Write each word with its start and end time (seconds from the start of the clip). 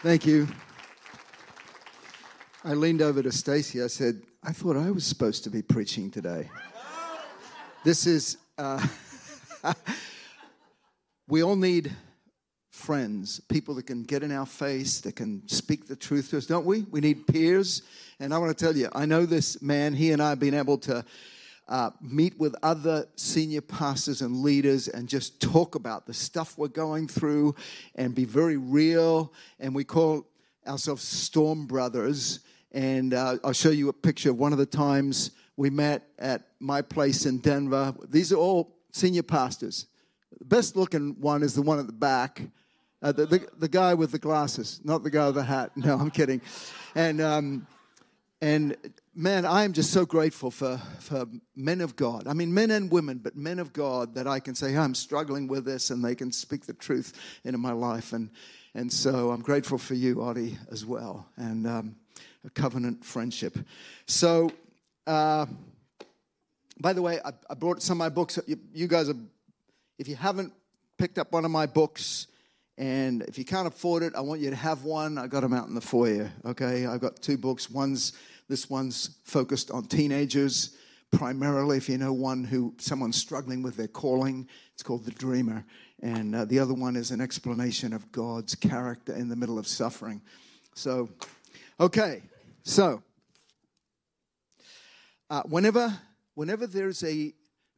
Thank 0.00 0.26
you. 0.26 0.46
I 2.64 2.74
leaned 2.74 3.02
over 3.02 3.20
to 3.20 3.32
Stacy. 3.32 3.82
I 3.82 3.88
said, 3.88 4.22
I 4.44 4.52
thought 4.52 4.76
I 4.76 4.92
was 4.92 5.04
supposed 5.04 5.42
to 5.42 5.50
be 5.50 5.60
preaching 5.60 6.08
today. 6.08 6.48
This 7.82 8.06
is, 8.06 8.36
uh, 8.58 8.86
we 11.28 11.42
all 11.42 11.56
need 11.56 11.90
friends, 12.70 13.40
people 13.48 13.74
that 13.74 13.88
can 13.88 14.04
get 14.04 14.22
in 14.22 14.30
our 14.30 14.46
face, 14.46 15.00
that 15.00 15.16
can 15.16 15.42
speak 15.48 15.88
the 15.88 15.96
truth 15.96 16.30
to 16.30 16.38
us, 16.38 16.46
don't 16.46 16.64
we? 16.64 16.82
We 16.92 17.00
need 17.00 17.26
peers. 17.26 17.82
And 18.20 18.32
I 18.32 18.38
want 18.38 18.56
to 18.56 18.64
tell 18.64 18.76
you, 18.76 18.88
I 18.92 19.04
know 19.04 19.26
this 19.26 19.60
man, 19.60 19.94
he 19.94 20.12
and 20.12 20.22
I 20.22 20.28
have 20.28 20.38
been 20.38 20.54
able 20.54 20.78
to 20.78 21.04
uh, 21.68 21.90
meet 22.00 22.38
with 22.38 22.54
other 22.62 23.06
senior 23.16 23.60
pastors 23.60 24.22
and 24.22 24.42
leaders 24.42 24.88
and 24.88 25.08
just 25.08 25.40
talk 25.40 25.74
about 25.74 26.06
the 26.06 26.14
stuff 26.14 26.56
we're 26.56 26.68
going 26.68 27.06
through 27.06 27.54
and 27.94 28.14
be 28.14 28.24
very 28.24 28.56
real. 28.56 29.32
And 29.60 29.74
we 29.74 29.84
call 29.84 30.26
ourselves 30.66 31.02
Storm 31.02 31.66
Brothers. 31.66 32.40
And 32.72 33.12
uh, 33.14 33.36
I'll 33.44 33.52
show 33.52 33.70
you 33.70 33.88
a 33.88 33.92
picture 33.92 34.30
of 34.30 34.38
one 34.38 34.52
of 34.52 34.58
the 34.58 34.66
times 34.66 35.32
we 35.56 35.70
met 35.70 36.08
at 36.18 36.46
my 36.58 36.80
place 36.80 37.26
in 37.26 37.38
Denver. 37.38 37.94
These 38.08 38.32
are 38.32 38.36
all 38.36 38.76
senior 38.92 39.22
pastors. 39.22 39.86
The 40.38 40.44
best 40.44 40.76
looking 40.76 41.16
one 41.20 41.42
is 41.42 41.54
the 41.54 41.62
one 41.62 41.78
at 41.78 41.86
the 41.86 41.92
back. 41.92 42.42
Uh, 43.02 43.12
the, 43.12 43.26
the, 43.26 43.48
the, 43.58 43.68
guy 43.68 43.94
with 43.94 44.10
the 44.10 44.18
glasses, 44.18 44.80
not 44.82 45.04
the 45.04 45.10
guy 45.10 45.26
with 45.26 45.36
the 45.36 45.42
hat. 45.42 45.70
No, 45.76 45.96
I'm 45.96 46.10
kidding. 46.10 46.40
And, 46.96 47.20
um, 47.20 47.66
and 48.40 48.76
man, 49.18 49.44
I 49.44 49.64
am 49.64 49.72
just 49.72 49.92
so 49.92 50.06
grateful 50.06 50.48
for, 50.52 50.80
for 51.00 51.26
men 51.56 51.80
of 51.80 51.96
God. 51.96 52.28
I 52.28 52.34
mean, 52.34 52.54
men 52.54 52.70
and 52.70 52.88
women, 52.88 53.18
but 53.18 53.34
men 53.34 53.58
of 53.58 53.72
God 53.72 54.14
that 54.14 54.28
I 54.28 54.38
can 54.38 54.54
say, 54.54 54.76
I'm 54.76 54.94
struggling 54.94 55.48
with 55.48 55.64
this, 55.64 55.90
and 55.90 56.04
they 56.04 56.14
can 56.14 56.30
speak 56.30 56.66
the 56.66 56.72
truth 56.72 57.18
into 57.42 57.58
my 57.58 57.72
life. 57.72 58.12
And, 58.12 58.30
and 58.76 58.92
so 58.92 59.32
I'm 59.32 59.40
grateful 59.40 59.76
for 59.76 59.94
you, 59.94 60.22
Audie, 60.22 60.56
as 60.70 60.86
well, 60.86 61.26
and 61.36 61.66
um, 61.66 61.96
a 62.46 62.50
covenant 62.50 63.04
friendship. 63.04 63.58
So, 64.06 64.52
uh, 65.04 65.46
by 66.80 66.92
the 66.92 67.02
way, 67.02 67.18
I, 67.24 67.32
I, 67.50 67.54
brought 67.54 67.82
some 67.82 67.96
of 67.96 67.98
my 67.98 68.10
books. 68.10 68.38
You, 68.46 68.56
you 68.72 68.86
guys 68.86 69.08
are, 69.08 69.16
if 69.98 70.06
you 70.06 70.14
haven't 70.14 70.52
picked 70.96 71.18
up 71.18 71.32
one 71.32 71.44
of 71.44 71.50
my 71.50 71.66
books, 71.66 72.28
and 72.76 73.22
if 73.22 73.36
you 73.36 73.44
can't 73.44 73.66
afford 73.66 74.04
it, 74.04 74.14
I 74.14 74.20
want 74.20 74.40
you 74.40 74.50
to 74.50 74.56
have 74.56 74.84
one. 74.84 75.18
I 75.18 75.26
got 75.26 75.40
them 75.40 75.52
out 75.52 75.66
in 75.66 75.74
the 75.74 75.80
foyer. 75.80 76.30
Okay, 76.44 76.86
I've 76.86 77.00
got 77.00 77.20
two 77.20 77.36
books. 77.36 77.68
One's 77.68 78.12
this 78.48 78.70
one's 78.70 79.18
focused 79.24 79.70
on 79.70 79.84
teenagers, 79.84 80.76
primarily. 81.12 81.76
If 81.76 81.88
you 81.88 81.98
know 81.98 82.12
one 82.12 82.44
who 82.44 82.74
someone's 82.78 83.16
struggling 83.16 83.62
with 83.62 83.76
their 83.76 83.88
calling, 83.88 84.48
it's 84.72 84.82
called 84.82 85.04
The 85.04 85.10
Dreamer. 85.10 85.64
And 86.02 86.34
uh, 86.34 86.44
the 86.44 86.58
other 86.58 86.74
one 86.74 86.96
is 86.96 87.10
an 87.10 87.20
explanation 87.20 87.92
of 87.92 88.10
God's 88.10 88.54
character 88.54 89.14
in 89.14 89.28
the 89.28 89.36
middle 89.36 89.58
of 89.58 89.66
suffering. 89.66 90.22
So, 90.74 91.10
okay, 91.78 92.22
so 92.62 93.02
uh, 95.28 95.42
whenever 95.42 95.98
whenever 96.34 96.66
there's 96.66 97.02
a 97.04 97.34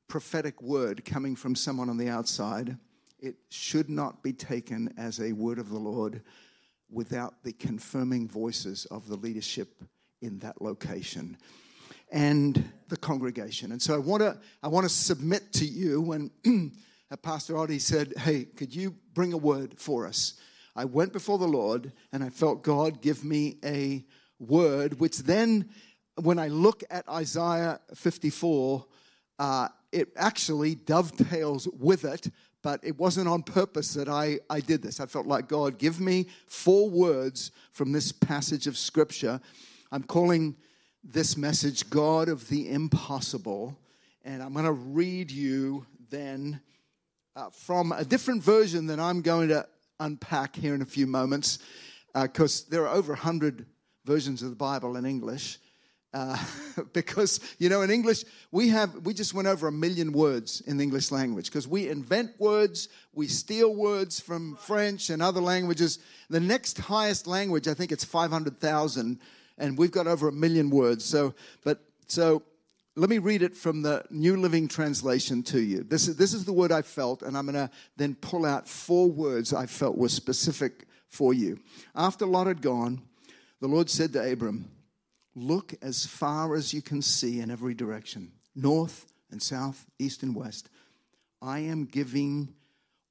prophetic 0.06 0.60
word 0.60 1.05
coming 1.05 1.34
from 1.34 1.55
someone 1.55 1.88
on 1.88 1.96
the 1.96 2.08
outside, 2.08 2.77
it 3.18 3.36
should 3.48 3.88
not 3.88 4.22
be 4.22 4.32
taken 4.32 4.92
as 4.98 5.20
a 5.20 5.32
word 5.32 5.58
of 5.58 5.70
the 5.70 5.78
Lord 5.78 6.22
without 6.90 7.42
the 7.42 7.52
confirming 7.52 8.28
voices 8.28 8.84
of 8.86 9.08
the 9.08 9.16
leadership 9.16 9.82
in 10.20 10.38
that 10.40 10.60
location 10.60 11.36
and 12.12 12.70
the 12.88 12.96
congregation. 12.96 13.72
And 13.72 13.80
so 13.80 13.94
I 13.94 13.98
want 13.98 14.22
to 14.22 14.38
I 14.62 14.68
want 14.68 14.84
to 14.84 14.94
submit 14.94 15.52
to 15.54 15.64
you 15.64 16.00
when 16.00 16.30
Pastor 17.22 17.56
Audie 17.56 17.78
said, 17.78 18.14
"Hey, 18.16 18.44
could 18.44 18.74
you 18.74 18.94
bring 19.14 19.32
a 19.32 19.38
word 19.38 19.78
for 19.78 20.06
us?" 20.06 20.34
I 20.77 20.84
went 20.84 21.12
before 21.12 21.38
the 21.38 21.48
Lord 21.48 21.92
and 22.12 22.22
I 22.22 22.30
felt 22.30 22.62
God 22.62 23.02
give 23.02 23.24
me 23.24 23.58
a 23.64 24.04
word, 24.38 25.00
which 25.00 25.18
then, 25.18 25.68
when 26.16 26.38
I 26.38 26.48
look 26.48 26.82
at 26.90 27.08
Isaiah 27.08 27.80
54, 27.94 28.84
uh, 29.38 29.68
it 29.92 30.08
actually 30.16 30.74
dovetails 30.77 31.68
with 31.68 32.05
it, 32.05 32.30
but 32.62 32.80
it 32.83 32.98
wasn't 32.98 33.28
on 33.28 33.42
purpose 33.42 33.95
that 33.95 34.08
I, 34.08 34.39
I 34.48 34.61
did 34.61 34.83
this. 34.83 35.00
I 35.00 35.06
felt 35.06 35.27
like 35.27 35.48
God, 35.48 35.78
give 35.78 36.00
me 36.00 36.28
four 36.46 36.89
words 36.89 37.50
from 37.72 37.92
this 37.92 38.12
passage 38.12 38.66
of 38.66 38.78
Scripture 38.78 39.40
I'm 39.92 40.05
calling 40.05 40.55
this 41.02 41.36
message 41.36 41.90
God 41.90 42.28
of 42.28 42.48
the 42.48 42.70
Impossible. 42.70 43.77
And 44.24 44.40
I'm 44.40 44.52
going 44.52 44.64
to 44.64 44.73
read 44.73 45.33
you 45.33 45.84
then 46.11 46.61
uh, 47.34 47.51
from 47.51 47.90
a 47.90 48.05
different 48.05 48.42
version 48.42 48.86
than 48.86 49.01
I'm 49.01 49.20
going 49.20 49.48
to 49.48 49.67
unpack 49.98 50.55
here 50.55 50.77
in 50.77 50.83
a 50.83 50.86
few 50.86 51.08
moments, 51.08 51.58
because 52.14 52.62
uh, 52.62 52.67
there 52.70 52.86
are 52.86 52.95
over 52.95 53.12
100 53.14 53.67
versions 54.05 54.42
of 54.42 54.51
the 54.51 54.56
Bible 54.56 54.96
in 54.96 55.05
English. 55.05 55.58
Uh, 56.12 56.36
because 56.92 57.39
you 57.61 57.68
know 57.68 57.83
in 57.83 57.90
english 57.90 58.24
we 58.51 58.68
have 58.68 58.92
we 59.07 59.14
just 59.14 59.33
went 59.33 59.46
over 59.46 59.68
a 59.68 59.72
million 59.72 60.11
words 60.11 60.61
in 60.62 60.77
the 60.77 60.83
english 60.83 61.12
language 61.12 61.46
because 61.46 61.68
we 61.68 61.89
invent 61.89 62.33
words 62.40 62.89
we 63.12 63.28
steal 63.28 63.77
words 63.77 64.18
from 64.18 64.57
french 64.57 65.08
and 65.08 65.22
other 65.22 65.40
languages 65.40 66.01
the 66.28 66.40
next 66.40 66.78
highest 66.78 67.28
language 67.28 67.68
i 67.68 67.74
think 67.74 67.92
it's 67.92 68.02
500000 68.02 69.20
and 69.60 69.78
we've 69.78 69.92
got 69.92 70.06
over 70.06 70.28
a 70.28 70.32
million 70.32 70.70
words. 70.70 71.04
So, 71.04 71.34
but 71.62 71.80
so 72.08 72.42
let 72.96 73.08
me 73.08 73.18
read 73.18 73.42
it 73.42 73.56
from 73.56 73.82
the 73.82 74.04
New 74.10 74.36
Living 74.36 74.66
Translation 74.66 75.42
to 75.44 75.60
you. 75.60 75.84
This 75.84 76.08
is, 76.08 76.16
this 76.16 76.34
is 76.34 76.44
the 76.44 76.52
word 76.52 76.72
I 76.72 76.82
felt, 76.82 77.22
and 77.22 77.36
I'm 77.36 77.46
going 77.46 77.54
to 77.54 77.70
then 77.96 78.16
pull 78.16 78.44
out 78.44 78.68
four 78.68 79.08
words 79.08 79.52
I 79.52 79.66
felt 79.66 79.96
were 79.96 80.08
specific 80.08 80.86
for 81.08 81.32
you. 81.32 81.60
After 81.94 82.26
Lot 82.26 82.48
had 82.48 82.62
gone, 82.62 83.02
the 83.60 83.68
Lord 83.68 83.88
said 83.88 84.12
to 84.14 84.32
Abram, 84.32 84.70
Look 85.36 85.74
as 85.80 86.06
far 86.06 86.56
as 86.56 86.74
you 86.74 86.82
can 86.82 87.02
see 87.02 87.40
in 87.40 87.52
every 87.52 87.74
direction, 87.74 88.32
north 88.56 89.06
and 89.30 89.40
south, 89.40 89.86
east 89.98 90.24
and 90.24 90.34
west. 90.34 90.68
I 91.40 91.60
am 91.60 91.84
giving 91.84 92.52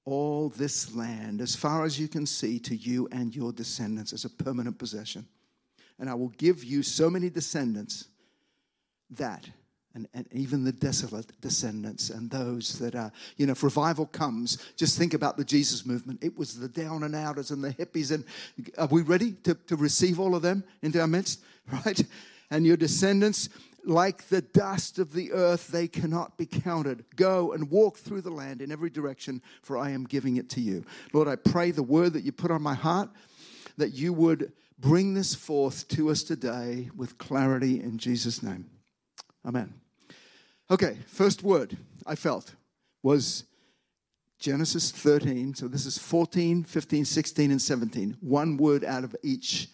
all 0.04 0.50
this 0.50 0.94
land, 0.94 1.40
as 1.40 1.56
far 1.56 1.86
as 1.86 1.98
you 1.98 2.10
can 2.10 2.26
see, 2.26 2.60
to 2.60 2.76
you 2.76 3.08
and 3.12 3.34
your 3.34 3.54
descendants 3.54 4.12
as 4.12 4.26
a 4.26 4.30
permanent 4.30 4.78
possession 4.78 5.28
and 6.00 6.10
I 6.10 6.14
will 6.14 6.30
give 6.30 6.64
you 6.64 6.82
so 6.82 7.10
many 7.10 7.30
descendants 7.30 8.08
that, 9.12 9.50
and, 9.94 10.08
and 10.14 10.28
even 10.32 10.64
the 10.64 10.72
desolate 10.72 11.40
descendants 11.42 12.10
and 12.10 12.30
those 12.30 12.80
that 12.80 12.96
are, 12.96 13.12
you 13.38 13.46
know, 13.46 13.52
if 13.52 13.64
revival 13.64 14.06
comes, 14.06 14.58
just 14.78 14.98
think 14.98 15.14
about 15.14 15.36
the 15.36 15.44
Jesus 15.44 15.86
movement. 15.86 16.24
It 16.24 16.38
was 16.38 16.58
the 16.58 16.70
down 16.70 17.04
and 17.04 17.16
outers 17.16 17.52
and 17.52 17.64
the 17.64 17.74
hippies. 17.74 18.12
And 18.12 18.24
are 18.78 18.88
we 18.88 19.02
ready 19.02 19.34
to, 19.44 19.56
to 19.56 19.76
receive 19.76 20.20
all 20.20 20.36
of 20.36 20.42
them 20.42 20.64
into 20.82 21.00
our 21.02 21.08
midst? 21.08 21.42
Right? 21.86 22.02
And 22.50 22.66
your 22.66 22.78
descendants, 22.78 23.48
like 23.86 24.28
the 24.30 24.42
dust 24.42 24.98
of 24.98 25.14
the 25.14 25.32
earth, 25.34 25.68
they 25.68 25.88
cannot 25.88 26.36
be 26.36 26.48
counted. 26.48 27.06
Go 27.16 27.54
and 27.54 27.70
walk 27.70 28.00
through 28.00 28.22
the 28.22 28.32
land 28.32 28.64
in 28.64 28.72
every 28.72 28.90
direction, 28.90 29.44
for 29.62 29.78
I 29.78 29.92
am 29.92 30.06
giving 30.06 30.38
it 30.38 30.50
to 30.52 30.62
you. 30.62 30.84
Lord, 31.14 31.28
I 31.28 31.36
pray 31.36 31.70
the 31.70 31.84
word 31.84 32.14
that 32.14 32.24
you 32.24 32.32
put 32.32 32.50
on 32.50 32.64
my 32.64 32.74
heart, 32.74 33.10
that 33.78 33.92
you 33.92 34.14
would 34.14 34.52
bring 34.80 35.14
this 35.14 35.36
forth 35.36 35.88
to 35.90 36.10
us 36.10 36.24
today 36.24 36.90
with 36.96 37.18
clarity 37.18 37.82
in 37.82 37.98
Jesus' 37.98 38.42
name. 38.42 38.70
Amen. 39.46 39.74
Okay, 40.72 40.98
first 41.08 41.44
word 41.44 41.78
I 42.06 42.16
felt 42.16 42.56
was 43.04 43.46
Genesis 44.40 44.92
13. 44.92 45.54
So 45.54 45.68
this 45.68 45.86
is 45.86 45.98
14, 45.98 46.64
15, 46.64 47.06
16, 47.06 47.52
and 47.52 47.62
17. 47.62 48.18
One 48.22 48.58
word 48.58 48.86
out 48.86 49.04
of 49.04 49.16
each, 49.24 49.68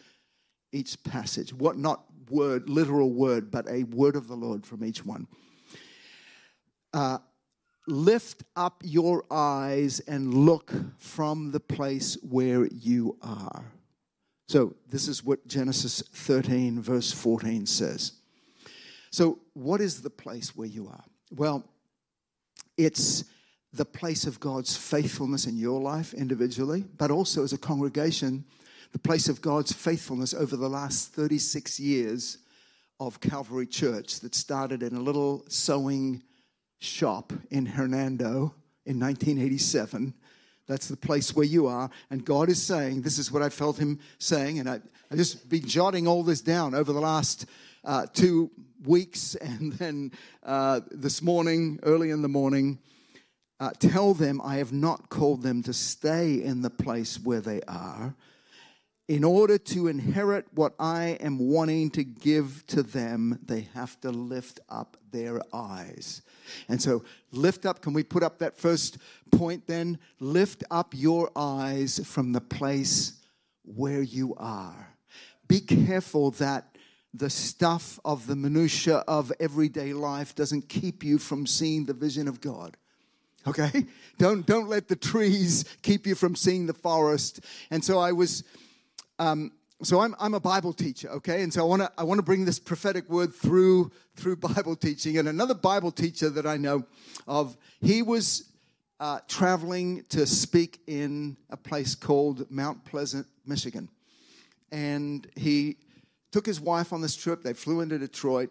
each 0.71 1.01
passage. 1.03 1.53
What 1.53 1.77
not 1.77 2.05
word, 2.29 2.69
literal 2.69 3.11
word, 3.11 3.51
but 3.51 3.69
a 3.69 3.83
word 3.83 4.15
of 4.15 4.27
the 4.27 4.35
Lord 4.35 4.65
from 4.65 4.83
each 4.83 5.05
one. 5.05 5.27
Uh, 6.93 7.19
lift 7.87 8.43
up 8.55 8.81
your 8.83 9.23
eyes 9.29 9.99
and 10.01 10.33
look 10.33 10.73
from 10.97 11.51
the 11.51 11.59
place 11.59 12.17
where 12.23 12.65
you 12.65 13.17
are. 13.21 13.65
So, 14.47 14.75
this 14.87 15.07
is 15.07 15.23
what 15.23 15.47
Genesis 15.47 16.03
13, 16.13 16.81
verse 16.81 17.11
14 17.11 17.65
says. 17.65 18.13
So, 19.09 19.39
what 19.53 19.81
is 19.81 20.01
the 20.01 20.09
place 20.09 20.55
where 20.55 20.67
you 20.67 20.87
are? 20.87 21.03
Well, 21.31 21.63
it's 22.77 23.23
the 23.73 23.85
place 23.85 24.25
of 24.25 24.39
God's 24.39 24.77
faithfulness 24.77 25.47
in 25.47 25.57
your 25.57 25.81
life 25.81 26.13
individually, 26.13 26.85
but 26.97 27.11
also 27.11 27.43
as 27.43 27.53
a 27.53 27.57
congregation, 27.57 28.45
the 28.91 28.99
place 28.99 29.27
of 29.27 29.41
God's 29.41 29.73
faithfulness 29.73 30.33
over 30.33 30.55
the 30.55 30.69
last 30.69 31.11
36 31.13 31.79
years 31.79 32.37
of 32.99 33.19
Calvary 33.19 33.67
Church 33.67 34.19
that 34.21 34.35
started 34.35 34.83
in 34.83 34.95
a 34.95 35.01
little 35.01 35.43
sewing 35.49 36.23
shop 36.79 37.33
in 37.49 37.65
Hernando 37.65 38.53
in 38.85 38.99
1987 38.99 40.13
that's 40.67 40.87
the 40.87 40.97
place 40.97 41.35
where 41.35 41.45
you 41.45 41.67
are. 41.67 41.89
And 42.09 42.25
God 42.25 42.49
is 42.49 42.61
saying, 42.61 43.01
this 43.01 43.17
is 43.17 43.31
what 43.31 43.41
I 43.41 43.49
felt 43.49 43.77
Him 43.77 43.99
saying. 44.17 44.59
And 44.59 44.69
I, 44.69 44.81
I 45.11 45.15
just 45.15 45.47
been 45.49 45.67
jotting 45.67 46.07
all 46.07 46.23
this 46.23 46.41
down 46.41 46.73
over 46.73 46.91
the 46.91 46.99
last 46.99 47.45
uh, 47.83 48.07
two 48.13 48.51
weeks. 48.83 49.35
And 49.41 49.73
then 49.73 50.11
uh, 50.43 50.81
this 50.91 51.21
morning, 51.21 51.79
early 51.83 52.09
in 52.09 52.21
the 52.21 52.27
morning, 52.27 52.79
uh, 53.59 53.71
tell 53.79 54.13
them 54.13 54.41
I 54.43 54.57
have 54.57 54.73
not 54.73 55.09
called 55.09 55.43
them 55.43 55.63
to 55.63 55.73
stay 55.73 56.43
in 56.43 56.61
the 56.61 56.69
place 56.69 57.19
where 57.19 57.41
they 57.41 57.61
are. 57.67 58.15
In 59.07 59.23
order 59.23 59.57
to 59.57 59.87
inherit 59.87 60.47
what 60.53 60.73
I 60.79 61.17
am 61.21 61.37
wanting 61.37 61.91
to 61.91 62.03
give 62.03 62.65
to 62.67 62.81
them, 62.81 63.39
they 63.45 63.67
have 63.73 63.99
to 64.01 64.09
lift 64.09 64.59
up 64.67 64.97
their 65.11 65.41
eyes. 65.53 66.23
And 66.67 66.81
so, 66.81 67.03
lift 67.31 67.65
up, 67.65 67.81
can 67.81 67.93
we 67.93 68.03
put 68.03 68.23
up 68.23 68.39
that 68.39 68.57
first 68.57 68.97
point 69.31 69.67
then? 69.67 69.99
Lift 70.19 70.63
up 70.71 70.93
your 70.95 71.31
eyes 71.35 72.01
from 72.03 72.31
the 72.31 72.41
place 72.41 73.21
where 73.63 74.01
you 74.01 74.33
are. 74.37 74.95
Be 75.47 75.59
careful 75.59 76.31
that 76.31 76.75
the 77.13 77.29
stuff 77.29 77.99
of 78.03 78.25
the 78.25 78.35
minutiae 78.35 79.03
of 79.07 79.31
everyday 79.39 79.93
life 79.93 80.33
doesn't 80.33 80.67
keep 80.67 81.03
you 81.03 81.19
from 81.19 81.45
seeing 81.45 81.85
the 81.85 81.93
vision 81.93 82.27
of 82.27 82.41
God 82.41 82.75
okay 83.47 83.85
don't 84.17 84.45
don't 84.45 84.67
let 84.67 84.87
the 84.87 84.95
trees 84.95 85.63
keep 85.81 86.05
you 86.05 86.15
from 86.15 86.35
seeing 86.35 86.65
the 86.65 86.73
forest 86.73 87.39
and 87.71 87.85
so 87.85 87.99
i 87.99 88.11
was 88.11 88.43
um, 89.19 89.51
so 89.83 89.99
I'm, 89.99 90.15
I'm 90.19 90.33
a 90.33 90.39
Bible 90.39 90.73
teacher, 90.73 91.09
okay? 91.09 91.43
And 91.43 91.53
so 91.53 91.61
I 91.61 91.65
want 91.65 91.81
to 91.81 91.91
I 91.97 92.03
want 92.03 92.17
to 92.19 92.23
bring 92.23 92.45
this 92.45 92.59
prophetic 92.59 93.09
word 93.09 93.33
through 93.33 93.91
through 94.15 94.35
Bible 94.37 94.75
teaching. 94.75 95.17
And 95.17 95.27
another 95.27 95.53
Bible 95.53 95.91
teacher 95.91 96.29
that 96.29 96.45
I 96.45 96.57
know 96.57 96.85
of, 97.27 97.57
he 97.81 98.01
was 98.01 98.51
uh, 98.99 99.19
traveling 99.27 100.03
to 100.09 100.25
speak 100.25 100.79
in 100.87 101.35
a 101.49 101.57
place 101.57 101.95
called 101.95 102.49
Mount 102.49 102.85
Pleasant, 102.85 103.27
Michigan, 103.45 103.89
and 104.71 105.27
he 105.35 105.77
took 106.31 106.45
his 106.45 106.61
wife 106.61 106.93
on 106.93 107.01
this 107.01 107.15
trip. 107.15 107.43
They 107.43 107.53
flew 107.53 107.81
into 107.81 107.99
Detroit, 107.99 108.49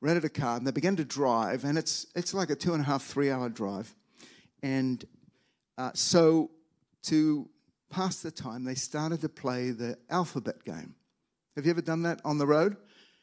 rented 0.00 0.24
a 0.24 0.30
car, 0.30 0.56
and 0.56 0.66
they 0.66 0.70
began 0.70 0.96
to 0.96 1.04
drive. 1.04 1.64
And 1.64 1.76
it's 1.76 2.06
it's 2.14 2.32
like 2.32 2.48
a 2.48 2.56
two 2.56 2.72
and 2.72 2.82
a 2.82 2.86
half 2.86 3.04
three 3.04 3.30
hour 3.30 3.50
drive, 3.50 3.94
and 4.62 5.04
uh, 5.76 5.90
so 5.94 6.50
to 7.02 7.48
past 7.94 8.24
the 8.24 8.30
time, 8.30 8.64
they 8.64 8.74
started 8.74 9.20
to 9.20 9.28
play 9.28 9.70
the 9.70 9.96
alphabet 10.10 10.64
game. 10.64 10.96
Have 11.54 11.64
you 11.64 11.70
ever 11.70 11.80
done 11.80 12.02
that 12.02 12.20
on 12.24 12.38
the 12.38 12.46
road? 12.46 12.76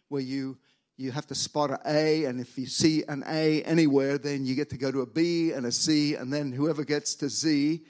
Where 0.07 0.21
you 0.21 0.57
you 0.97 1.11
have 1.11 1.27
to 1.27 1.35
spot 1.35 1.71
an 1.71 1.79
A, 1.85 2.25
and 2.25 2.39
if 2.39 2.57
you 2.57 2.67
see 2.67 3.03
an 3.07 3.23
A 3.27 3.63
anywhere, 3.63 4.17
then 4.17 4.45
you 4.45 4.55
get 4.55 4.69
to 4.69 4.77
go 4.77 4.91
to 4.91 5.01
a 5.01 5.05
B 5.05 5.51
and 5.51 5.65
a 5.65 5.71
C, 5.71 6.15
and 6.15 6.31
then 6.31 6.51
whoever 6.51 6.83
gets 6.85 7.15
to 7.15 7.27
Z 7.27 7.81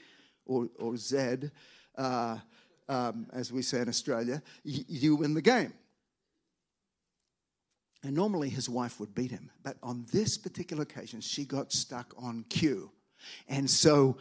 or, 0.46 0.68
or 0.78 0.96
Z, 0.96 1.50
uh, 1.98 2.38
um, 2.88 3.26
as 3.32 3.52
we 3.52 3.62
say 3.62 3.80
in 3.80 3.88
Australia, 3.88 4.42
you, 4.64 4.84
you 4.88 5.16
win 5.16 5.34
the 5.34 5.42
game. 5.42 5.74
And 8.02 8.14
normally 8.14 8.48
his 8.48 8.68
wife 8.68 8.98
would 8.98 9.14
beat 9.14 9.30
him, 9.30 9.50
but 9.62 9.76
on 9.82 10.06
this 10.10 10.38
particular 10.38 10.82
occasion, 10.82 11.20
she 11.20 11.44
got 11.44 11.70
stuck 11.70 12.14
on 12.18 12.44
Q. 12.48 12.90
And 13.46 13.68
so 13.70 14.16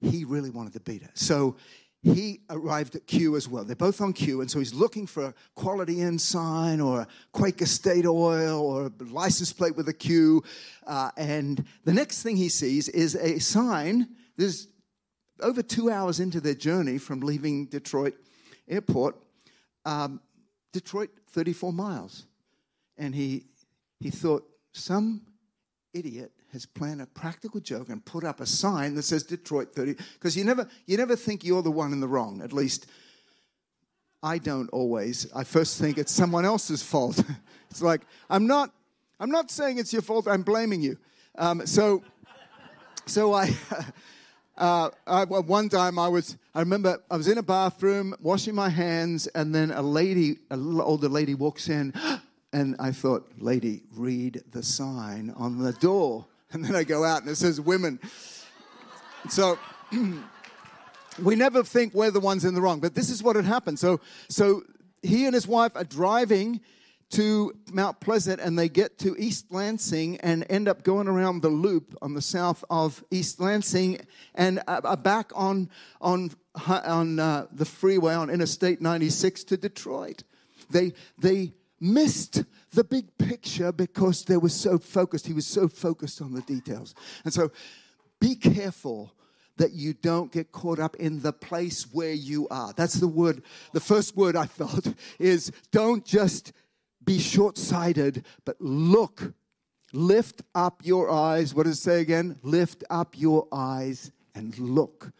he 0.00 0.24
really 0.24 0.50
wanted 0.50 0.74
to 0.74 0.80
beat 0.80 1.02
her. 1.02 1.10
So 1.14 1.56
he 2.02 2.40
arrived 2.48 2.94
at 2.94 3.06
Q 3.06 3.36
as 3.36 3.48
well. 3.48 3.64
They're 3.64 3.74
both 3.74 4.00
on 4.00 4.12
Q, 4.12 4.40
and 4.40 4.50
so 4.50 4.60
he's 4.60 4.72
looking 4.72 5.06
for 5.06 5.26
a 5.26 5.34
Quality 5.56 6.00
Inn 6.00 6.18
sign 6.18 6.80
or 6.80 7.00
a 7.00 7.08
Quaker 7.32 7.66
State 7.66 8.06
Oil 8.06 8.60
or 8.60 8.86
a 8.86 9.04
license 9.04 9.52
plate 9.52 9.76
with 9.76 9.88
a 9.88 9.92
Q. 9.92 10.44
Uh, 10.86 11.10
and 11.16 11.64
the 11.84 11.92
next 11.92 12.22
thing 12.22 12.36
he 12.36 12.48
sees 12.48 12.88
is 12.88 13.16
a 13.16 13.40
sign. 13.40 14.08
There's 14.36 14.68
over 15.40 15.62
two 15.62 15.90
hours 15.90 16.20
into 16.20 16.40
their 16.40 16.54
journey 16.54 16.98
from 16.98 17.20
leaving 17.20 17.66
Detroit 17.66 18.14
Airport. 18.68 19.16
Um, 19.84 20.20
Detroit, 20.72 21.10
34 21.30 21.72
miles. 21.72 22.26
And 22.96 23.14
he, 23.14 23.46
he 24.00 24.10
thought, 24.10 24.44
some 24.72 25.22
idiot 25.94 26.32
has 26.52 26.66
planned 26.66 27.02
a 27.02 27.06
practical 27.06 27.60
joke 27.60 27.88
and 27.88 28.04
put 28.04 28.24
up 28.24 28.40
a 28.40 28.46
sign 28.46 28.94
that 28.94 29.02
says 29.02 29.22
Detroit 29.22 29.74
30 29.74 29.94
because 30.14 30.36
you 30.36 30.44
never 30.44 30.68
you 30.86 30.96
never 30.96 31.16
think 31.16 31.44
you're 31.44 31.62
the 31.62 31.70
one 31.70 31.92
in 31.92 32.00
the 32.00 32.08
wrong 32.08 32.40
at 32.42 32.52
least 32.52 32.86
I 34.20 34.38
don't 34.38 34.68
always. 34.70 35.32
I 35.32 35.44
first 35.44 35.78
think 35.78 35.96
it's 35.96 36.10
someone 36.10 36.44
else's 36.44 36.82
fault. 36.82 37.22
It's 37.70 37.82
like 37.82 38.00
I'm 38.30 38.46
not 38.46 38.72
I'm 39.20 39.30
not 39.30 39.50
saying 39.50 39.76
it's 39.76 39.92
your 39.92 40.00
fault 40.00 40.26
I'm 40.26 40.42
blaming 40.42 40.80
you. 40.80 40.96
Um, 41.36 41.66
so 41.66 42.02
so 43.04 43.34
I 43.34 43.54
uh, 44.58 44.90
I, 45.06 45.24
one 45.24 45.68
time 45.68 45.98
I 45.98 46.08
was, 46.08 46.36
I 46.54 46.60
remember 46.60 46.98
I 47.10 47.16
was 47.16 47.28
in 47.28 47.38
a 47.38 47.42
bathroom 47.42 48.14
washing 48.20 48.54
my 48.54 48.68
hands, 48.68 49.26
and 49.28 49.54
then 49.54 49.70
a 49.70 49.82
lady, 49.82 50.38
a 50.50 50.56
little 50.56 50.82
older 50.82 51.08
lady, 51.08 51.34
walks 51.34 51.68
in, 51.68 51.94
and 52.52 52.76
I 52.78 52.92
thought, 52.92 53.30
lady, 53.38 53.82
read 53.94 54.42
the 54.50 54.62
sign 54.62 55.32
on 55.36 55.58
the 55.58 55.72
door. 55.74 56.26
and 56.52 56.64
then 56.64 56.74
I 56.74 56.84
go 56.84 57.04
out 57.04 57.22
and 57.22 57.30
it 57.30 57.36
says 57.36 57.60
women. 57.60 58.00
So 59.28 59.58
we 61.22 61.36
never 61.36 61.62
think 61.62 61.94
we're 61.94 62.10
the 62.10 62.20
ones 62.20 62.44
in 62.44 62.54
the 62.54 62.62
wrong, 62.62 62.80
but 62.80 62.94
this 62.94 63.10
is 63.10 63.22
what 63.22 63.36
had 63.36 63.44
happened. 63.44 63.78
So, 63.78 64.00
so 64.28 64.62
he 65.02 65.26
and 65.26 65.34
his 65.34 65.46
wife 65.46 65.72
are 65.74 65.84
driving 65.84 66.60
to 67.10 67.54
Mount 67.72 68.00
Pleasant 68.00 68.40
and 68.40 68.58
they 68.58 68.68
get 68.68 68.98
to 68.98 69.16
East 69.18 69.50
Lansing 69.50 70.18
and 70.18 70.44
end 70.50 70.68
up 70.68 70.82
going 70.82 71.08
around 71.08 71.40
the 71.40 71.48
loop 71.48 71.96
on 72.02 72.14
the 72.14 72.20
south 72.20 72.64
of 72.68 73.02
East 73.10 73.40
Lansing 73.40 74.00
and 74.34 74.60
are 74.66 74.96
back 74.96 75.32
on, 75.34 75.70
on, 76.00 76.30
on 76.66 77.18
uh, 77.18 77.46
the 77.50 77.64
freeway 77.64 78.14
on 78.14 78.28
Interstate 78.28 78.80
96 78.80 79.44
to 79.44 79.56
Detroit. 79.56 80.22
They, 80.70 80.92
they 81.18 81.52
missed 81.80 82.44
the 82.72 82.84
big 82.84 83.16
picture 83.18 83.72
because 83.72 84.24
they 84.24 84.36
were 84.36 84.48
so 84.48 84.78
focused. 84.78 85.26
He 85.26 85.32
was 85.32 85.46
so 85.46 85.68
focused 85.68 86.20
on 86.20 86.32
the 86.32 86.42
details. 86.42 86.94
And 87.24 87.32
so 87.32 87.50
be 88.20 88.34
careful 88.34 89.12
that 89.56 89.72
you 89.72 89.92
don't 89.92 90.32
get 90.32 90.52
caught 90.52 90.78
up 90.78 90.96
in 90.96 91.20
the 91.20 91.32
place 91.32 91.84
where 91.92 92.12
you 92.12 92.48
are. 92.48 92.72
That's 92.74 92.94
the 92.94 93.08
word, 93.08 93.42
the 93.72 93.80
first 93.80 94.16
word 94.16 94.36
I 94.36 94.46
felt 94.46 94.86
is 95.18 95.52
don't 95.72 96.04
just 96.04 96.52
be 97.04 97.18
short 97.18 97.58
sighted, 97.58 98.24
but 98.44 98.60
look. 98.60 99.34
Lift 99.94 100.42
up 100.54 100.82
your 100.84 101.10
eyes. 101.10 101.54
What 101.54 101.64
does 101.64 101.78
it 101.78 101.80
say 101.80 102.02
again? 102.02 102.38
Lift 102.42 102.84
up 102.90 103.18
your 103.18 103.48
eyes 103.50 104.12
and 104.34 104.56
look 104.58 105.10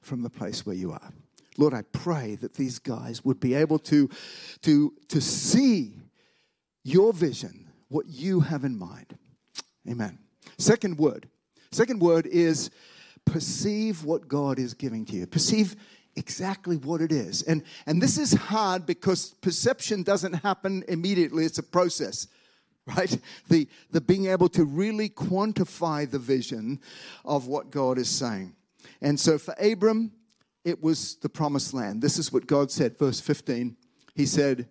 from 0.00 0.22
the 0.22 0.30
place 0.30 0.64
where 0.64 0.74
you 0.74 0.92
are. 0.92 1.12
Lord, 1.58 1.74
I 1.74 1.82
pray 1.82 2.36
that 2.36 2.54
these 2.54 2.78
guys 2.78 3.24
would 3.24 3.40
be 3.40 3.54
able 3.54 3.78
to, 3.80 4.08
to, 4.62 4.92
to 5.08 5.20
see 5.20 5.94
your 6.84 7.12
vision, 7.12 7.68
what 7.88 8.06
you 8.06 8.40
have 8.40 8.64
in 8.64 8.78
mind. 8.78 9.18
Amen. 9.88 10.18
Second 10.58 10.98
word. 10.98 11.28
Second 11.72 12.00
word 12.00 12.26
is 12.26 12.70
perceive 13.24 14.04
what 14.04 14.28
God 14.28 14.58
is 14.58 14.74
giving 14.74 15.04
to 15.06 15.14
you. 15.14 15.26
Perceive 15.26 15.76
exactly 16.14 16.76
what 16.76 17.00
it 17.00 17.12
is. 17.12 17.42
And, 17.42 17.62
and 17.86 18.00
this 18.00 18.18
is 18.18 18.32
hard 18.32 18.86
because 18.86 19.34
perception 19.40 20.02
doesn't 20.02 20.32
happen 20.34 20.84
immediately, 20.88 21.44
it's 21.44 21.58
a 21.58 21.62
process 21.62 22.28
right? 22.86 23.18
The, 23.48 23.68
the 23.90 24.00
being 24.00 24.26
able 24.26 24.48
to 24.50 24.64
really 24.64 25.08
quantify 25.08 26.10
the 26.10 26.18
vision 26.18 26.80
of 27.24 27.46
what 27.46 27.70
God 27.70 27.98
is 27.98 28.08
saying. 28.08 28.54
And 29.02 29.18
so 29.18 29.38
for 29.38 29.54
Abram, 29.60 30.12
it 30.66 30.82
was 30.82 31.14
the 31.22 31.28
promised 31.28 31.72
land. 31.72 32.02
This 32.02 32.18
is 32.18 32.32
what 32.32 32.48
God 32.48 32.72
said, 32.72 32.98
verse 32.98 33.20
15. 33.20 33.76
He 34.16 34.26
said, 34.26 34.68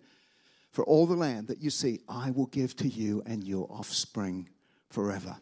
for 0.70 0.84
all 0.84 1.06
the 1.06 1.16
land 1.16 1.48
that 1.48 1.62
you 1.62 1.70
see, 1.70 2.00
I 2.06 2.30
will 2.32 2.48
give 2.48 2.76
to 2.76 2.86
you 2.86 3.22
and 3.24 3.42
your 3.42 3.66
offspring 3.70 4.50
forever. 4.90 5.38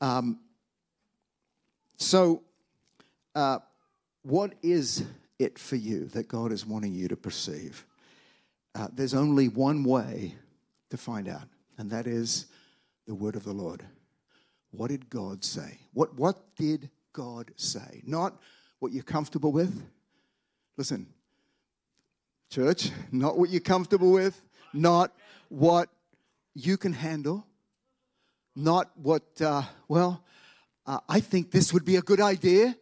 Um, 0.00 0.38
so, 1.96 2.44
uh, 3.34 3.58
what 4.22 4.54
is 4.62 5.02
it 5.40 5.58
for 5.58 5.74
you 5.74 6.06
that 6.06 6.28
God 6.28 6.52
is 6.52 6.64
wanting 6.64 6.94
you 6.94 7.08
to 7.08 7.16
perceive? 7.16 7.84
Uh, 8.76 8.86
there's 8.92 9.14
only 9.14 9.48
one 9.48 9.82
way 9.82 10.36
to 10.90 10.96
find 10.96 11.26
out, 11.26 11.48
and 11.76 11.90
that 11.90 12.06
is 12.06 12.46
the 13.08 13.16
word 13.16 13.34
of 13.34 13.42
the 13.42 13.52
Lord. 13.52 13.84
What 14.70 14.90
did 14.90 15.10
God 15.10 15.44
say? 15.44 15.80
What, 15.92 16.14
what 16.14 16.54
did 16.54 16.88
God 17.12 17.52
say? 17.56 18.02
Not 18.06 18.38
what 18.78 18.92
you're 18.92 19.02
comfortable 19.02 19.52
with. 19.52 19.82
Listen, 20.76 21.06
church, 22.50 22.90
not 23.12 23.38
what 23.38 23.50
you're 23.50 23.60
comfortable 23.60 24.12
with, 24.12 24.40
not 24.72 25.12
what 25.48 25.88
you 26.54 26.76
can 26.76 26.92
handle, 26.92 27.46
not 28.56 28.90
what, 28.96 29.22
uh, 29.40 29.62
well, 29.88 30.24
uh, 30.86 30.98
I 31.08 31.20
think 31.20 31.50
this 31.50 31.72
would 31.72 31.84
be 31.84 31.96
a 31.96 32.02
good 32.02 32.20
idea, 32.20 32.76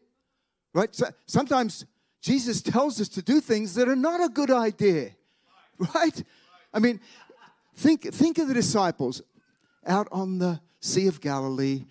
right? 0.73 0.95
So 0.95 1.07
sometimes 1.27 1.85
Jesus 2.21 2.63
tells 2.63 3.01
us 3.01 3.09
to 3.11 3.23
do 3.23 3.41
things 3.41 3.75
that 3.75 3.89
are 3.89 3.97
not 3.97 4.23
a 4.23 4.29
good 4.29 4.51
idea, 4.51 5.11
right? 5.95 6.23
I 6.73 6.79
mean, 6.79 7.01
think, 7.77 8.13
think 8.13 8.39
of 8.39 8.49
the 8.49 8.55
disciples 8.55 9.23
out 9.87 10.09
on 10.13 10.39
the 10.39 10.61
Sea 10.81 11.07
of 11.07 11.21
Galilee. 11.21 11.85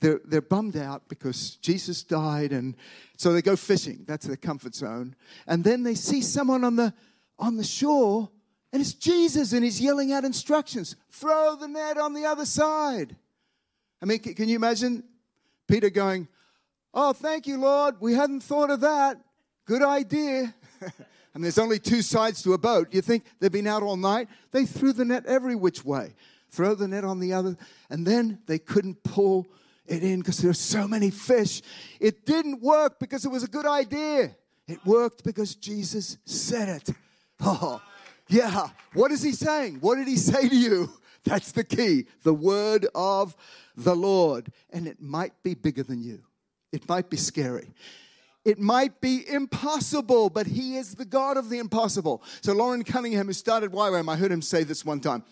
They're, 0.00 0.20
they're 0.24 0.40
bummed 0.40 0.76
out 0.76 1.08
because 1.08 1.56
Jesus 1.56 2.02
died, 2.02 2.52
and 2.52 2.74
so 3.16 3.32
they 3.32 3.42
go 3.42 3.54
fishing. 3.54 4.04
That's 4.06 4.26
their 4.26 4.36
comfort 4.36 4.74
zone. 4.74 5.14
And 5.46 5.62
then 5.62 5.82
they 5.82 5.94
see 5.94 6.22
someone 6.22 6.64
on 6.64 6.76
the 6.76 6.94
on 7.38 7.56
the 7.56 7.64
shore, 7.64 8.28
and 8.72 8.82
it's 8.82 8.94
Jesus, 8.94 9.52
and 9.52 9.64
he's 9.64 9.80
yelling 9.80 10.12
out 10.12 10.24
instructions 10.24 10.96
throw 11.10 11.56
the 11.56 11.68
net 11.68 11.98
on 11.98 12.14
the 12.14 12.24
other 12.24 12.44
side. 12.44 13.16
I 14.02 14.06
mean, 14.06 14.18
can 14.18 14.48
you 14.48 14.56
imagine 14.56 15.04
Peter 15.66 15.90
going, 15.90 16.28
Oh, 16.92 17.12
thank 17.12 17.46
you, 17.46 17.58
Lord. 17.58 17.96
We 18.00 18.14
hadn't 18.14 18.42
thought 18.42 18.70
of 18.70 18.80
that. 18.80 19.20
Good 19.64 19.82
idea. 19.82 20.54
and 21.34 21.44
there's 21.44 21.58
only 21.58 21.78
two 21.78 22.02
sides 22.02 22.42
to 22.42 22.52
a 22.54 22.58
boat. 22.58 22.88
You 22.92 23.00
think 23.00 23.24
they've 23.38 23.52
been 23.52 23.68
out 23.68 23.82
all 23.82 23.96
night? 23.96 24.28
They 24.50 24.66
threw 24.66 24.92
the 24.92 25.04
net 25.04 25.26
every 25.26 25.54
which 25.54 25.84
way. 25.84 26.14
Throw 26.50 26.74
the 26.74 26.88
net 26.88 27.04
on 27.04 27.20
the 27.20 27.32
other, 27.32 27.56
and 27.90 28.04
then 28.04 28.40
they 28.46 28.58
couldn't 28.58 29.04
pull 29.04 29.46
it 29.90 30.04
in 30.04 30.20
because 30.20 30.38
there 30.38 30.50
are 30.50 30.54
so 30.54 30.86
many 30.86 31.10
fish. 31.10 31.62
It 31.98 32.24
didn't 32.24 32.62
work 32.62 32.98
because 32.98 33.24
it 33.24 33.28
was 33.28 33.42
a 33.42 33.48
good 33.48 33.66
idea. 33.66 34.36
It 34.68 34.84
worked 34.86 35.24
because 35.24 35.56
Jesus 35.56 36.16
said 36.24 36.68
it. 36.68 36.96
Oh, 37.40 37.82
yeah. 38.28 38.68
What 38.94 39.10
is 39.10 39.22
he 39.22 39.32
saying? 39.32 39.78
What 39.80 39.96
did 39.96 40.06
he 40.06 40.16
say 40.16 40.48
to 40.48 40.56
you? 40.56 40.90
That's 41.24 41.52
the 41.52 41.64
key. 41.64 42.06
The 42.22 42.32
word 42.32 42.86
of 42.94 43.36
the 43.76 43.96
Lord. 43.96 44.52
And 44.70 44.86
it 44.86 45.02
might 45.02 45.32
be 45.42 45.54
bigger 45.54 45.82
than 45.82 46.02
you, 46.02 46.22
it 46.72 46.88
might 46.88 47.10
be 47.10 47.16
scary. 47.16 47.74
It 48.42 48.58
might 48.58 49.02
be 49.02 49.28
impossible, 49.28 50.30
but 50.30 50.46
he 50.46 50.76
is 50.76 50.94
the 50.94 51.04
God 51.04 51.36
of 51.36 51.50
the 51.50 51.58
impossible. 51.58 52.22
So, 52.40 52.54
Loren 52.54 52.84
Cunningham, 52.84 53.26
who 53.26 53.34
started 53.34 53.70
YWAM, 53.70 54.10
I 54.10 54.16
heard 54.16 54.32
him 54.32 54.40
say 54.40 54.64
this 54.64 54.82
one 54.82 55.00
time 55.00 55.24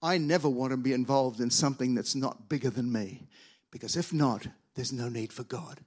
I 0.00 0.16
never 0.16 0.48
want 0.48 0.70
to 0.70 0.76
be 0.76 0.92
involved 0.92 1.40
in 1.40 1.50
something 1.50 1.94
that's 1.94 2.14
not 2.14 2.48
bigger 2.48 2.70
than 2.70 2.90
me, 2.90 3.26
because 3.70 3.96
if 3.96 4.12
not, 4.12 4.46
there's 4.74 4.92
no 4.92 5.08
need 5.08 5.32
for 5.32 5.44
God. 5.44 5.80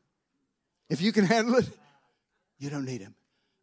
If 0.89 1.01
you 1.01 1.11
can 1.11 1.25
handle 1.25 1.55
it, 1.55 1.69
you 2.59 2.69
don't 2.69 2.85
need 2.85 3.01
him. 3.01 3.15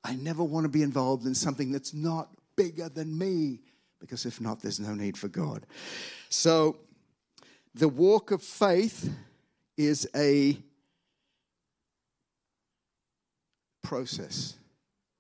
I 0.03 0.15
never 0.15 0.43
want 0.43 0.65
to 0.65 0.69
be 0.69 0.83
involved 0.83 1.27
in 1.27 1.35
something 1.35 1.71
that's 1.71 1.93
not 1.93 2.31
bigger 2.57 2.89
than 2.89 3.17
me, 3.17 3.61
because 4.01 4.27
if 4.27 4.41
not, 4.41 4.61
there's 4.61 4.81
no 4.81 4.95
need 4.95 5.17
for 5.17 5.29
God. 5.29 5.67
So, 6.29 6.77
the 7.75 7.89
walk 7.89 8.31
of 8.31 8.43
faith 8.43 9.13
is 9.77 10.09
a 10.15 10.59
process. 13.83 14.55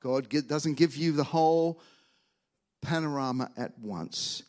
God 0.00 0.28
doesn't 0.46 0.74
give 0.74 0.96
you 0.96 1.12
the 1.12 1.24
whole 1.24 1.80
panorama 2.82 3.50
at 3.56 3.78
once. 3.78 4.42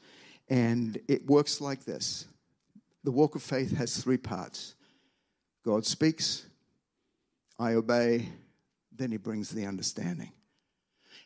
And 0.50 1.00
it 1.08 1.25
works 1.27 1.62
like 1.62 1.86
this 1.86 2.25
the 3.03 3.12
walk 3.12 3.36
of 3.36 3.44
faith 3.44 3.75
has 3.77 3.98
three 3.98 4.18
parts 4.18 4.75
God 5.65 5.86
speaks, 5.86 6.46
I 7.60 7.74
obey, 7.74 8.29
then 8.96 9.12
He 9.12 9.18
brings 9.18 9.50
the 9.50 9.65
understanding. 9.65 10.32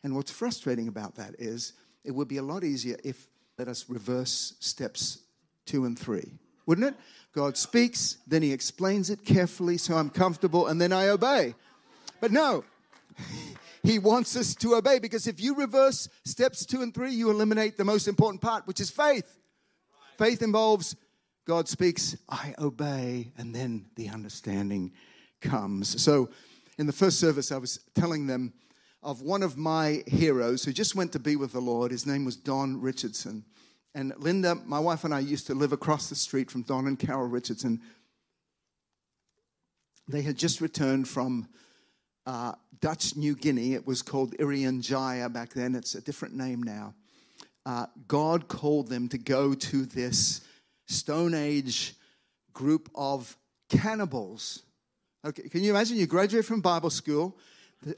And 0.02 0.14
what's 0.14 0.30
frustrating 0.30 0.88
about 0.88 1.14
that 1.16 1.36
is 1.38 1.72
it 2.04 2.10
would 2.10 2.28
be 2.28 2.36
a 2.36 2.42
lot 2.42 2.64
easier 2.64 2.96
if 3.04 3.28
let 3.58 3.68
us 3.68 3.86
reverse 3.88 4.54
steps 4.58 5.20
two 5.64 5.84
and 5.84 5.98
three, 5.98 6.32
wouldn't 6.66 6.88
it? 6.88 6.94
God 7.32 7.56
speaks, 7.56 8.18
then 8.26 8.42
He 8.42 8.52
explains 8.52 9.08
it 9.08 9.24
carefully 9.24 9.78
so 9.78 9.94
I'm 9.94 10.10
comfortable, 10.10 10.66
and 10.66 10.80
then 10.80 10.92
I 10.92 11.08
obey. 11.08 11.54
But 12.20 12.32
no, 12.32 12.64
he 13.82 13.98
wants 13.98 14.36
us 14.36 14.54
to 14.56 14.74
obey 14.74 14.98
because 14.98 15.26
if 15.26 15.40
you 15.40 15.54
reverse 15.54 16.08
steps 16.24 16.66
two 16.66 16.82
and 16.82 16.92
three, 16.92 17.12
you 17.12 17.30
eliminate 17.30 17.76
the 17.76 17.84
most 17.84 18.08
important 18.08 18.40
part, 18.40 18.66
which 18.66 18.80
is 18.80 18.90
faith. 18.90 19.38
Faith 20.18 20.42
involves 20.42 20.96
God 21.46 21.68
speaks, 21.68 22.16
I 22.28 22.54
obey, 22.58 23.32
and 23.36 23.54
then 23.54 23.86
the 23.96 24.08
understanding 24.08 24.92
comes. 25.40 26.02
So, 26.02 26.30
in 26.78 26.86
the 26.86 26.92
first 26.92 27.20
service, 27.20 27.52
I 27.52 27.58
was 27.58 27.80
telling 27.94 28.26
them 28.26 28.52
of 29.02 29.20
one 29.20 29.42
of 29.42 29.58
my 29.58 30.02
heroes 30.06 30.64
who 30.64 30.72
just 30.72 30.96
went 30.96 31.12
to 31.12 31.18
be 31.18 31.36
with 31.36 31.52
the 31.52 31.60
Lord. 31.60 31.92
His 31.92 32.06
name 32.06 32.24
was 32.24 32.36
Don 32.36 32.80
Richardson. 32.80 33.44
And 33.94 34.12
Linda, 34.16 34.56
my 34.64 34.78
wife, 34.78 35.04
and 35.04 35.14
I 35.14 35.20
used 35.20 35.46
to 35.48 35.54
live 35.54 35.72
across 35.72 36.08
the 36.08 36.16
street 36.16 36.50
from 36.50 36.62
Don 36.62 36.86
and 36.86 36.98
Carol 36.98 37.28
Richardson. 37.28 37.80
They 40.08 40.22
had 40.22 40.36
just 40.36 40.60
returned 40.60 41.06
from 41.06 41.46
uh, 42.26 42.54
Dutch 42.80 43.14
New 43.14 43.36
Guinea. 43.36 43.74
It 43.74 43.86
was 43.86 44.02
called 44.02 44.34
Irian 44.38 45.32
back 45.32 45.52
then. 45.52 45.74
It's 45.74 45.94
a 45.94 46.00
different 46.00 46.34
name 46.34 46.62
now. 46.62 46.94
Uh, 47.66 47.86
God 48.08 48.48
called 48.48 48.88
them 48.88 49.08
to 49.08 49.18
go 49.18 49.54
to 49.54 49.86
this 49.86 50.40
Stone 50.86 51.34
Age 51.34 51.94
group 52.52 52.90
of 52.94 53.36
cannibals. 53.68 54.62
Okay, 55.24 55.48
can 55.48 55.62
you 55.62 55.70
imagine? 55.70 55.96
You 55.96 56.06
graduate 56.06 56.44
from 56.44 56.60
Bible 56.60 56.90
school 56.90 57.36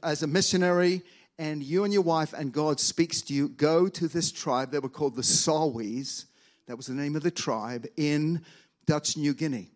as 0.01 0.23
a 0.23 0.27
missionary, 0.27 1.01
and 1.37 1.61
you 1.61 1.83
and 1.83 1.93
your 1.93 2.01
wife, 2.01 2.33
and 2.33 2.51
God 2.51 2.79
speaks 2.79 3.21
to 3.23 3.33
you. 3.33 3.49
Go 3.49 3.87
to 3.87 4.07
this 4.07 4.31
tribe. 4.31 4.71
They 4.71 4.79
were 4.79 4.89
called 4.89 5.15
the 5.15 5.21
Sawis. 5.21 6.25
That 6.67 6.77
was 6.77 6.87
the 6.87 6.93
name 6.93 7.15
of 7.15 7.23
the 7.23 7.31
tribe 7.31 7.85
in 7.95 8.43
Dutch 8.85 9.17
New 9.17 9.33
Guinea. 9.33 9.69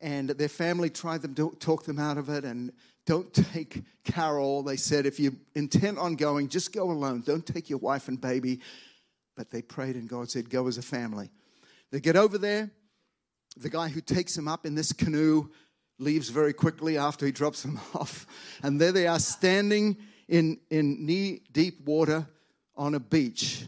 And 0.00 0.30
their 0.30 0.48
family 0.48 0.90
tried 0.90 1.22
them 1.22 1.34
to 1.34 1.56
talk 1.60 1.84
them 1.84 1.98
out 1.98 2.18
of 2.18 2.28
it, 2.28 2.44
and 2.44 2.72
don't 3.06 3.32
take 3.32 3.82
Carol. 4.04 4.62
They 4.62 4.76
said, 4.76 5.06
if 5.06 5.18
you're 5.18 5.32
intent 5.54 5.98
on 5.98 6.16
going, 6.16 6.48
just 6.48 6.72
go 6.72 6.90
alone. 6.90 7.22
Don't 7.24 7.46
take 7.46 7.70
your 7.70 7.78
wife 7.78 8.08
and 8.08 8.20
baby. 8.20 8.60
But 9.36 9.50
they 9.50 9.62
prayed, 9.62 9.96
and 9.96 10.08
God 10.08 10.30
said, 10.30 10.50
go 10.50 10.66
as 10.68 10.76
a 10.76 10.82
family. 10.82 11.30
They 11.90 12.00
get 12.00 12.16
over 12.16 12.38
there. 12.38 12.70
The 13.56 13.70
guy 13.70 13.88
who 13.88 14.00
takes 14.00 14.36
them 14.36 14.48
up 14.48 14.64
in 14.64 14.74
this 14.74 14.92
canoe 14.92 15.50
leaves 15.98 16.28
very 16.28 16.52
quickly 16.52 16.96
after 16.96 17.26
he 17.26 17.32
drops 17.32 17.62
them 17.62 17.80
off. 17.94 18.26
And 18.62 18.80
there 18.80 18.92
they 18.92 19.06
are 19.06 19.18
standing 19.18 19.96
in, 20.28 20.58
in 20.70 21.04
knee 21.04 21.42
deep 21.52 21.84
water 21.84 22.26
on 22.76 22.94
a 22.94 23.00
beach. 23.00 23.66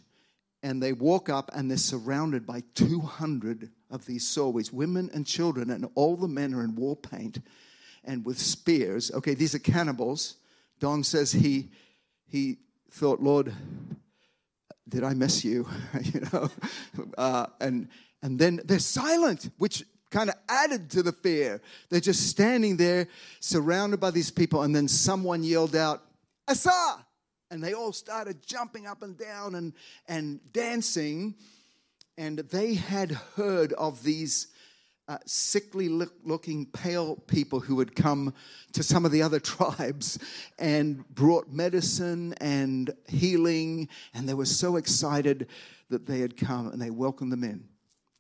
And 0.63 0.81
they 0.81 0.93
walk 0.93 1.29
up, 1.29 1.51
and 1.55 1.69
they're 1.69 1.77
surrounded 1.77 2.47
by 2.47 2.63
200 2.75 3.71
of 3.91 4.07
these 4.07 4.25
Sawis, 4.25 4.73
women 4.73 5.11
and 5.13 5.27
children, 5.27 5.71
and 5.71 5.89
all 5.97 6.17
the 6.17 6.29
men 6.29 6.55
are 6.55 6.63
in 6.63 6.77
war 6.77 6.97
paint 6.97 7.41
and 8.05 8.25
with 8.25 8.39
spears. 8.39 9.11
Okay, 9.13 9.35
these 9.35 9.55
are 9.55 9.61
cannibals. 9.61 10.37
Don 10.81 11.05
says 11.05 11.33
he 11.33 11.71
he 12.29 12.59
thought, 12.91 13.21
Lord, 13.21 13.53
did 14.89 15.05
I 15.05 15.15
miss 15.15 15.45
you? 15.45 15.69
you 16.03 16.21
know, 16.33 16.51
uh, 17.19 17.47
and 17.61 17.89
and 18.23 18.39
then 18.39 18.61
they're 18.65 18.79
silent, 18.79 19.51
which 19.59 19.85
kind 20.11 20.29
of 20.29 20.37
added 20.49 20.91
to 20.91 21.03
the 21.03 21.13
fear. 21.13 21.61
They're 21.89 22.01
just 22.01 22.29
standing 22.29 22.77
there, 22.77 23.09
surrounded 23.41 23.99
by 23.99 24.11
these 24.11 24.31
people, 24.31 24.63
and 24.63 24.75
then 24.75 24.89
someone 24.89 25.43
yelled 25.43 25.75
out, 25.75 26.03
"Asa!" 26.49 27.05
And 27.51 27.63
they 27.63 27.75
all 27.75 27.93
started 27.93 28.47
jumping 28.47 28.87
up 28.87 29.03
and 29.03 29.19
down 29.19 29.55
and 29.55 29.73
and 30.07 30.41
dancing, 30.53 31.35
and 32.17 32.39
they 32.39 32.75
had 32.75 33.13
heard 33.37 33.73
of 33.75 34.03
these 34.03 34.49
uh, 35.09 35.19
sickly 35.27 35.89
looking, 35.89 36.67
pale 36.67 37.17
people 37.27 37.61
who 37.61 37.79
had 37.79 37.95
come 37.95 38.33
to 38.73 38.83
some 38.83 39.05
of 39.05 39.13
the 39.13 39.23
other 39.23 39.41
tribes 39.55 40.19
and 40.59 41.07
brought 41.09 41.51
medicine 41.51 42.35
and 42.41 42.95
healing. 43.09 43.89
And 44.15 44.29
they 44.29 44.35
were 44.35 44.47
so 44.47 44.77
excited 44.77 45.49
that 45.91 46.07
they 46.07 46.21
had 46.21 46.37
come 46.37 46.69
and 46.69 46.81
they 46.81 46.91
welcomed 46.91 47.33
them 47.33 47.45
in. 47.45 47.69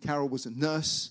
Carol 0.02 0.28
was 0.28 0.46
a 0.46 0.50
nurse. 0.50 1.10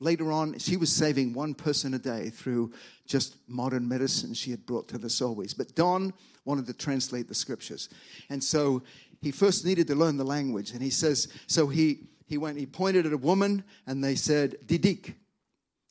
Later 0.00 0.32
on, 0.32 0.58
she 0.58 0.76
was 0.76 0.90
saving 0.90 1.32
one 1.32 1.54
person 1.54 1.94
a 1.94 1.98
day 1.98 2.30
through 2.30 2.72
just 3.06 3.36
modern 3.46 3.86
medicine 3.88 4.34
she 4.34 4.50
had 4.50 4.66
brought 4.66 4.88
to 4.88 4.98
the 4.98 5.08
Sawis. 5.08 5.56
But 5.56 5.74
Don 5.74 6.12
wanted 6.44 6.66
to 6.66 6.72
translate 6.72 7.28
the 7.28 7.34
scriptures. 7.34 7.88
And 8.28 8.42
so 8.42 8.82
he 9.20 9.30
first 9.30 9.64
needed 9.64 9.86
to 9.88 9.94
learn 9.94 10.16
the 10.16 10.24
language. 10.24 10.72
And 10.72 10.82
he 10.82 10.90
says, 10.90 11.28
so 11.46 11.68
he 11.68 12.08
he 12.32 12.38
went, 12.38 12.58
he 12.58 12.64
pointed 12.64 13.04
at 13.04 13.12
a 13.12 13.18
woman, 13.18 13.62
and 13.86 14.02
they 14.02 14.14
said, 14.14 14.56
Didik. 14.64 15.12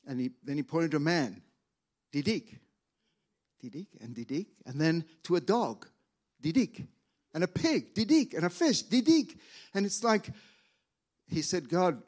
And 0.08 0.20
he, 0.20 0.32
then 0.44 0.58
he 0.58 0.64
pointed 0.64 0.90
to 0.92 0.98
a 0.98 1.00
man, 1.00 1.40
Didik. 2.12 2.58
Didik 3.64 3.86
and 4.02 4.16
Didik. 4.16 4.48
And 4.66 4.82
then 4.82 5.06
to 5.24 5.36
a 5.36 5.40
dog, 5.40 5.86
Didik. 6.42 6.88
And 7.36 7.44
a 7.44 7.48
pig, 7.48 7.94
Didik. 7.94 8.34
And 8.34 8.44
a 8.44 8.50
fish, 8.50 8.84
Didik. 8.84 9.38
And 9.76 9.86
it's 9.86 10.04
like, 10.04 10.32
he 11.28 11.44
said, 11.44 11.70
God, 11.70 12.02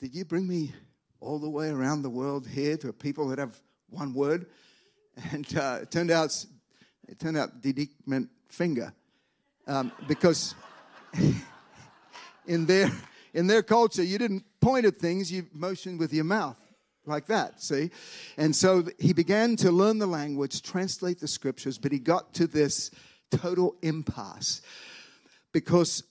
did 0.00 0.14
you 0.14 0.24
bring 0.24 0.48
me 0.48 0.72
all 1.20 1.38
the 1.38 1.50
way 1.50 1.68
around 1.68 2.00
the 2.00 2.08
world 2.08 2.46
here 2.46 2.78
to 2.78 2.90
people 2.90 3.28
that 3.28 3.38
have 3.38 3.60
one 3.90 4.14
word? 4.14 4.46
And 5.30 5.46
uh, 5.54 5.80
it 5.82 5.90
turned 5.90 6.10
out, 6.10 6.34
it 7.06 7.18
turned 7.18 7.36
out 7.36 7.60
Didik 7.60 7.90
meant 8.06 8.30
finger. 8.48 8.94
Um, 9.66 9.92
because 10.08 10.54
in 12.46 12.64
their 12.64 12.90
in 13.34 13.46
their 13.46 13.62
culture, 13.62 14.02
you 14.02 14.16
didn't 14.16 14.44
point 14.60 14.86
at 14.86 14.96
things, 14.96 15.30
you 15.30 15.46
motioned 15.52 15.98
with 15.98 16.14
your 16.14 16.24
mouth 16.24 16.56
like 17.04 17.26
that, 17.26 17.62
see? 17.62 17.90
And 18.38 18.56
so 18.56 18.84
he 18.98 19.12
began 19.12 19.56
to 19.56 19.70
learn 19.70 19.98
the 19.98 20.06
language, 20.06 20.62
translate 20.62 21.20
the 21.20 21.28
scriptures, 21.28 21.76
but 21.76 21.92
he 21.92 21.98
got 21.98 22.32
to 22.34 22.46
this 22.46 22.90
total 23.30 23.76
impasse 23.82 24.62
because 25.52 26.02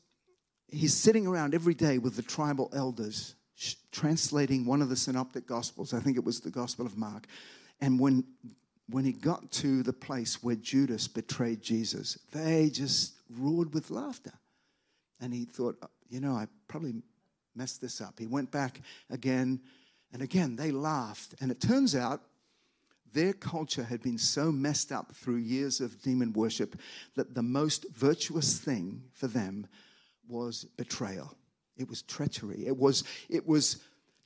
he's 0.67 0.93
sitting 0.93 1.25
around 1.25 1.55
every 1.55 1.74
day 1.74 1.98
with 1.98 2.15
the 2.15 2.22
tribal 2.22 2.69
elders 2.74 3.36
translating 3.91 4.65
one 4.65 4.81
of 4.81 4.89
the 4.89 4.95
synoptic 4.95 5.45
gospels. 5.45 5.93
I 5.93 5.99
think 5.99 6.17
it 6.17 6.23
was 6.23 6.39
the 6.39 6.51
Gospel 6.51 6.85
of 6.85 6.97
Mark. 6.97 7.27
And 7.81 7.99
when 7.99 8.23
when 8.89 9.05
he 9.05 9.11
got 9.11 9.51
to 9.51 9.83
the 9.83 9.93
place 9.93 10.41
where 10.41 10.55
Judas 10.55 11.07
betrayed 11.07 11.61
Jesus, 11.61 12.17
they 12.31 12.69
just 12.71 13.13
roared 13.29 13.73
with 13.73 13.91
laughter. 13.91 14.33
And 15.21 15.31
he 15.31 15.45
thought, 15.45 15.77
uh, 15.83 15.87
you 16.09 16.19
know, 16.19 16.33
I 16.33 16.47
probably 16.67 16.95
messed 17.55 17.81
this 17.81 18.01
up. 18.01 18.17
He 18.17 18.25
went 18.25 18.51
back 18.51 18.81
again 19.11 19.59
and 20.11 20.23
again. 20.23 20.55
They 20.55 20.71
laughed. 20.71 21.35
And 21.39 21.51
it 21.51 21.61
turns 21.61 21.95
out 21.95 22.21
their 23.13 23.33
culture 23.33 23.83
had 23.83 24.01
been 24.01 24.17
so 24.17 24.51
messed 24.51 24.91
up 24.91 25.15
through 25.15 25.37
years 25.37 25.81
of 25.81 26.01
demon 26.01 26.33
worship 26.33 26.79
that 27.15 27.35
the 27.35 27.43
most 27.43 27.85
virtuous 27.93 28.59
thing 28.59 29.03
for 29.13 29.27
them 29.27 29.67
was 30.27 30.65
betrayal. 30.77 31.35
It 31.79 31.89
was 31.89 32.01
treachery. 32.03 32.67
It 32.67 32.77
was, 32.77 33.03
it 33.29 33.48
was 33.48 33.77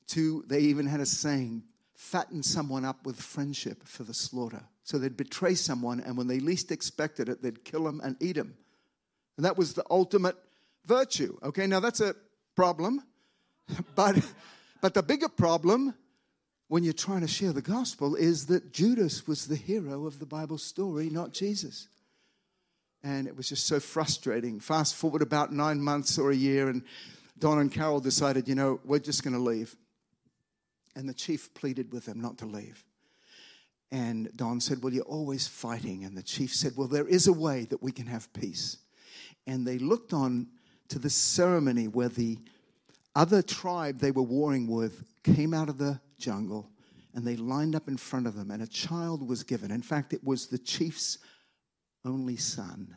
to, 0.07 0.43
they 0.47 0.59
even 0.59 0.87
had 0.87 0.99
a 0.99 1.05
saying, 1.05 1.63
fatten 1.95 2.43
someone 2.43 2.83
up 2.83 3.05
with 3.05 3.19
friendship 3.19 3.83
for 3.87 4.03
the 4.03 4.13
slaughter. 4.13 4.63
So 4.83 4.97
they'd 4.97 5.15
betray 5.15 5.55
someone, 5.55 6.01
and 6.01 6.17
when 6.17 6.27
they 6.27 6.39
least 6.39 6.71
expected 6.71 7.29
it, 7.29 7.41
they'd 7.41 7.63
kill 7.63 7.87
him 7.87 8.01
and 8.03 8.17
eat 8.19 8.35
him. 8.35 8.55
And 9.37 9.45
that 9.45 9.57
was 9.57 9.73
the 9.73 9.85
ultimate 9.89 10.35
virtue. 10.85 11.37
Okay, 11.41 11.67
now 11.67 11.79
that's 11.79 12.01
a 12.01 12.15
problem. 12.55 13.01
but, 13.95 14.17
but 14.81 14.93
the 14.93 15.03
bigger 15.03 15.29
problem 15.29 15.93
when 16.67 16.83
you're 16.83 16.93
trying 16.93 17.21
to 17.21 17.27
share 17.27 17.53
the 17.53 17.61
gospel 17.61 18.15
is 18.15 18.47
that 18.47 18.73
Judas 18.73 19.27
was 19.27 19.47
the 19.47 19.55
hero 19.55 20.05
of 20.05 20.19
the 20.19 20.25
Bible 20.25 20.57
story, 20.57 21.09
not 21.09 21.33
Jesus. 21.33 21.87
And 23.03 23.27
it 23.27 23.35
was 23.35 23.49
just 23.49 23.67
so 23.67 23.79
frustrating. 23.79 24.59
Fast 24.59 24.95
forward 24.95 25.21
about 25.21 25.53
nine 25.53 25.81
months 25.81 26.17
or 26.17 26.31
a 26.31 26.35
year, 26.35 26.69
and 26.69 26.83
Don 27.43 27.59
and 27.59 27.69
Carol 27.69 27.99
decided, 27.99 28.47
you 28.47 28.55
know, 28.55 28.79
we're 28.85 28.99
just 28.99 29.21
going 29.21 29.33
to 29.33 29.37
leave. 29.37 29.75
And 30.95 31.09
the 31.09 31.13
chief 31.13 31.53
pleaded 31.53 31.91
with 31.91 32.05
them 32.05 32.21
not 32.21 32.37
to 32.37 32.45
leave. 32.45 32.85
And 33.91 34.33
Don 34.37 34.61
said, 34.61 34.81
Well, 34.81 34.93
you're 34.93 35.03
always 35.03 35.45
fighting. 35.45 36.05
And 36.05 36.17
the 36.17 36.23
chief 36.23 36.55
said, 36.55 36.71
Well, 36.77 36.87
there 36.87 37.05
is 37.05 37.27
a 37.27 37.33
way 37.33 37.65
that 37.65 37.83
we 37.83 37.91
can 37.91 38.07
have 38.07 38.31
peace. 38.31 38.77
And 39.45 39.67
they 39.67 39.77
looked 39.77 40.13
on 40.13 40.47
to 40.87 40.99
the 40.99 41.09
ceremony 41.09 41.89
where 41.89 42.07
the 42.07 42.37
other 43.13 43.41
tribe 43.41 43.99
they 43.99 44.11
were 44.11 44.23
warring 44.23 44.67
with 44.67 45.03
came 45.25 45.53
out 45.53 45.67
of 45.67 45.77
the 45.77 45.99
jungle 46.17 46.69
and 47.13 47.27
they 47.27 47.35
lined 47.35 47.75
up 47.75 47.89
in 47.89 47.97
front 47.97 48.25
of 48.25 48.35
them, 48.35 48.51
and 48.51 48.63
a 48.63 48.67
child 48.67 49.27
was 49.27 49.43
given. 49.43 49.69
In 49.69 49.81
fact, 49.81 50.13
it 50.13 50.23
was 50.23 50.47
the 50.47 50.57
chief's 50.57 51.17
only 52.05 52.37
son 52.37 52.95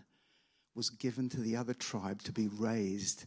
was 0.77 0.89
given 0.89 1.29
to 1.31 1.41
the 1.41 1.57
other 1.57 1.75
tribe 1.75 2.23
to 2.23 2.33
be 2.33 2.47
raised 2.47 3.27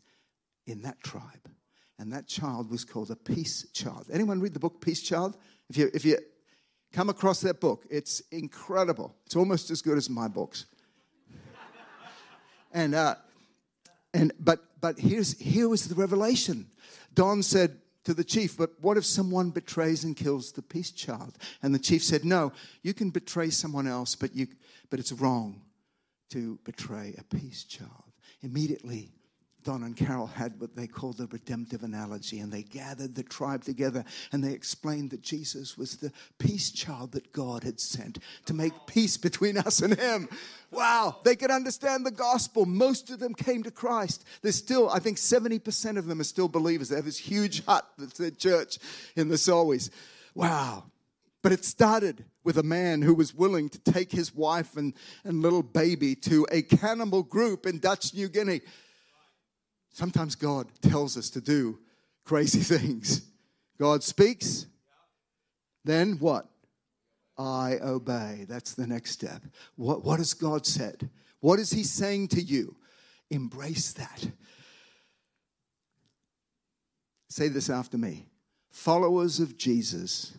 in 0.70 0.82
that 0.84 1.02
tribe. 1.04 1.50
And 1.98 2.14
that 2.14 2.28
child 2.28 2.72
was 2.72 2.86
called 2.86 3.12
a 3.12 3.16
peace 3.16 3.66
child. 3.74 4.08
Anyone 4.12 4.40
read 4.40 4.54
the 4.54 4.60
book 4.60 4.80
Peace 4.80 5.02
Child? 5.02 5.38
If 5.70 5.78
you, 5.78 5.92
if 5.94 6.06
you 6.06 6.18
come 6.94 7.10
across 7.10 7.42
that 7.42 7.60
book, 7.60 7.86
it's 7.90 8.22
incredible. 8.32 9.14
It's 9.26 9.36
almost 9.36 9.70
as 9.70 9.82
good 9.82 9.98
as 9.98 10.10
my 10.10 10.30
books. 10.30 10.66
and, 12.72 12.96
uh, 12.96 13.16
and, 14.14 14.32
but, 14.40 14.64
but 14.80 14.98
here's, 14.98 15.38
here 15.40 15.68
was 15.68 15.90
the 15.90 15.96
revelation. 15.96 16.68
Don 17.14 17.44
said 17.44 17.78
to 18.06 18.14
the 18.14 18.24
chief, 18.24 18.58
But 18.58 18.72
what 18.80 18.96
if 18.96 19.06
someone 19.06 19.50
betrays 19.50 20.06
and 20.06 20.16
kills 20.16 20.54
the 20.54 20.62
peace 20.62 20.92
child? 20.92 21.38
And 21.62 21.76
the 21.76 21.80
chief 21.80 22.02
said, 22.02 22.24
No, 22.24 22.54
you 22.82 22.94
can 22.94 23.10
betray 23.10 23.50
someone 23.50 23.88
else, 23.88 24.16
but, 24.16 24.34
you, 24.34 24.48
but 24.90 25.00
it's 25.00 25.12
wrong 25.12 25.62
to 26.30 26.58
betray 26.64 27.14
a 27.18 27.24
peace 27.36 27.66
child. 27.66 28.14
Immediately, 28.42 29.12
Don 29.70 29.84
and 29.84 29.96
Carol 29.96 30.26
had 30.26 30.60
what 30.60 30.76
they 30.76 30.88
called 30.88 31.18
the 31.18 31.28
redemptive 31.28 31.84
analogy, 31.84 32.40
and 32.40 32.52
they 32.52 32.64
gathered 32.64 33.14
the 33.14 33.22
tribe 33.22 33.64
together 33.64 34.04
and 34.32 34.44
they 34.44 34.52
explained 34.52 35.12
that 35.12 35.22
Jesus 35.22 35.78
was 35.78 35.98
the 35.98 36.12
peace 36.40 36.72
child 36.72 37.12
that 37.12 37.32
God 37.34 37.64
had 37.64 37.80
sent 37.80 38.18
to 38.48 38.56
make 38.56 38.74
peace 38.88 39.16
between 39.16 39.60
us 39.60 39.84
and 39.84 39.96
Him. 39.96 40.28
Wow, 40.72 41.18
they 41.24 41.36
could 41.36 41.52
understand 41.52 42.04
the 42.04 42.10
gospel. 42.10 42.66
Most 42.66 43.12
of 43.12 43.20
them 43.20 43.36
came 43.36 43.62
to 43.62 43.70
Christ. 43.70 44.26
There's 44.42 44.56
still, 44.56 44.90
I 44.90 44.98
think 44.98 45.18
70% 45.18 46.00
of 46.00 46.08
them 46.08 46.20
are 46.20 46.24
still 46.24 46.48
believers. 46.48 46.90
They 46.90 46.96
have 46.96 47.06
this 47.06 47.20
huge 47.20 47.64
hut 47.66 47.88
that's 47.96 48.18
their 48.18 48.32
church 48.32 48.80
in 49.16 49.28
the 49.28 49.36
Sawis. 49.36 49.92
Wow. 50.34 50.86
But 51.44 51.52
it 51.52 51.64
started 51.64 52.26
with 52.44 52.58
a 52.58 52.64
man 52.64 53.04
who 53.04 53.14
was 53.14 53.36
willing 53.36 53.70
to 53.70 53.80
take 53.80 54.12
his 54.12 54.34
wife 54.34 54.78
and, 54.78 54.96
and 55.24 55.44
little 55.44 55.62
baby 55.62 56.16
to 56.16 56.48
a 56.52 56.64
cannibal 56.64 57.22
group 57.22 57.68
in 57.68 57.78
Dutch 57.78 58.16
New 58.16 58.30
Guinea. 58.30 58.62
Sometimes 59.92 60.36
God 60.36 60.68
tells 60.82 61.18
us 61.18 61.30
to 61.32 61.42
do 61.42 61.80
crazy 62.24 62.60
things. 62.78 63.22
God 63.80 64.04
speaks, 64.04 64.66
then 65.86 66.18
what? 66.20 66.46
I 67.38 67.78
obey. 67.82 68.46
That's 68.50 68.74
the 68.74 68.86
next 68.86 69.12
step. 69.12 69.42
What, 69.76 70.04
what 70.04 70.20
has 70.20 70.34
God 70.34 70.66
said? 70.66 71.10
What 71.40 71.58
is 71.60 71.72
He 71.72 71.84
saying 71.84 72.28
to 72.30 72.42
you? 72.42 72.76
Embrace 73.30 73.94
that. 73.94 74.28
Say 77.30 77.48
this 77.48 77.70
after 77.70 77.98
me. 77.98 78.26
Followers 78.72 79.40
of 79.40 79.58
Jesus 79.58 80.34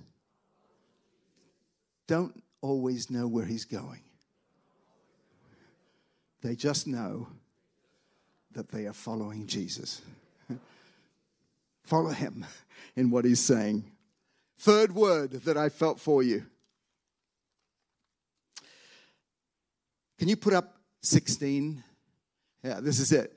don't 2.06 2.42
always 2.60 3.10
know 3.10 3.26
where 3.26 3.46
He's 3.46 3.64
going, 3.64 4.02
they 6.42 6.54
just 6.54 6.86
know 6.86 7.28
that 8.52 8.68
they 8.70 8.86
are 8.86 8.92
following 8.92 9.46
Jesus. 9.46 10.02
Follow 11.84 12.10
him 12.10 12.44
in 12.96 13.10
what 13.10 13.24
he's 13.24 13.40
saying. 13.40 13.84
Third 14.58 14.94
word 14.94 15.32
that 15.32 15.56
I 15.56 15.68
felt 15.68 16.00
for 16.00 16.22
you. 16.22 16.44
Can 20.18 20.28
you 20.28 20.36
put 20.36 20.52
up 20.52 20.76
16? 21.00 21.82
Yeah, 22.62 22.80
this 22.80 23.00
is 23.00 23.10
it. 23.10 23.32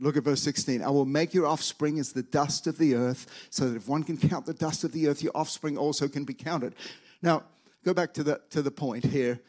Look 0.00 0.16
at 0.16 0.24
verse 0.24 0.42
16. 0.42 0.82
I 0.82 0.90
will 0.90 1.04
make 1.04 1.32
your 1.32 1.46
offspring 1.46 2.00
as 2.00 2.12
the 2.12 2.24
dust 2.24 2.66
of 2.66 2.76
the 2.76 2.96
earth, 2.96 3.26
so 3.50 3.70
that 3.70 3.76
if 3.76 3.88
one 3.88 4.02
can 4.02 4.16
count 4.16 4.44
the 4.44 4.54
dust 4.54 4.82
of 4.82 4.90
the 4.90 5.06
earth, 5.06 5.22
your 5.22 5.30
offspring 5.34 5.78
also 5.78 6.08
can 6.08 6.24
be 6.24 6.34
counted. 6.34 6.74
Now, 7.22 7.44
go 7.84 7.94
back 7.94 8.12
to 8.14 8.24
the, 8.24 8.40
to 8.50 8.62
the 8.62 8.72
point 8.72 9.04
here. 9.04 9.40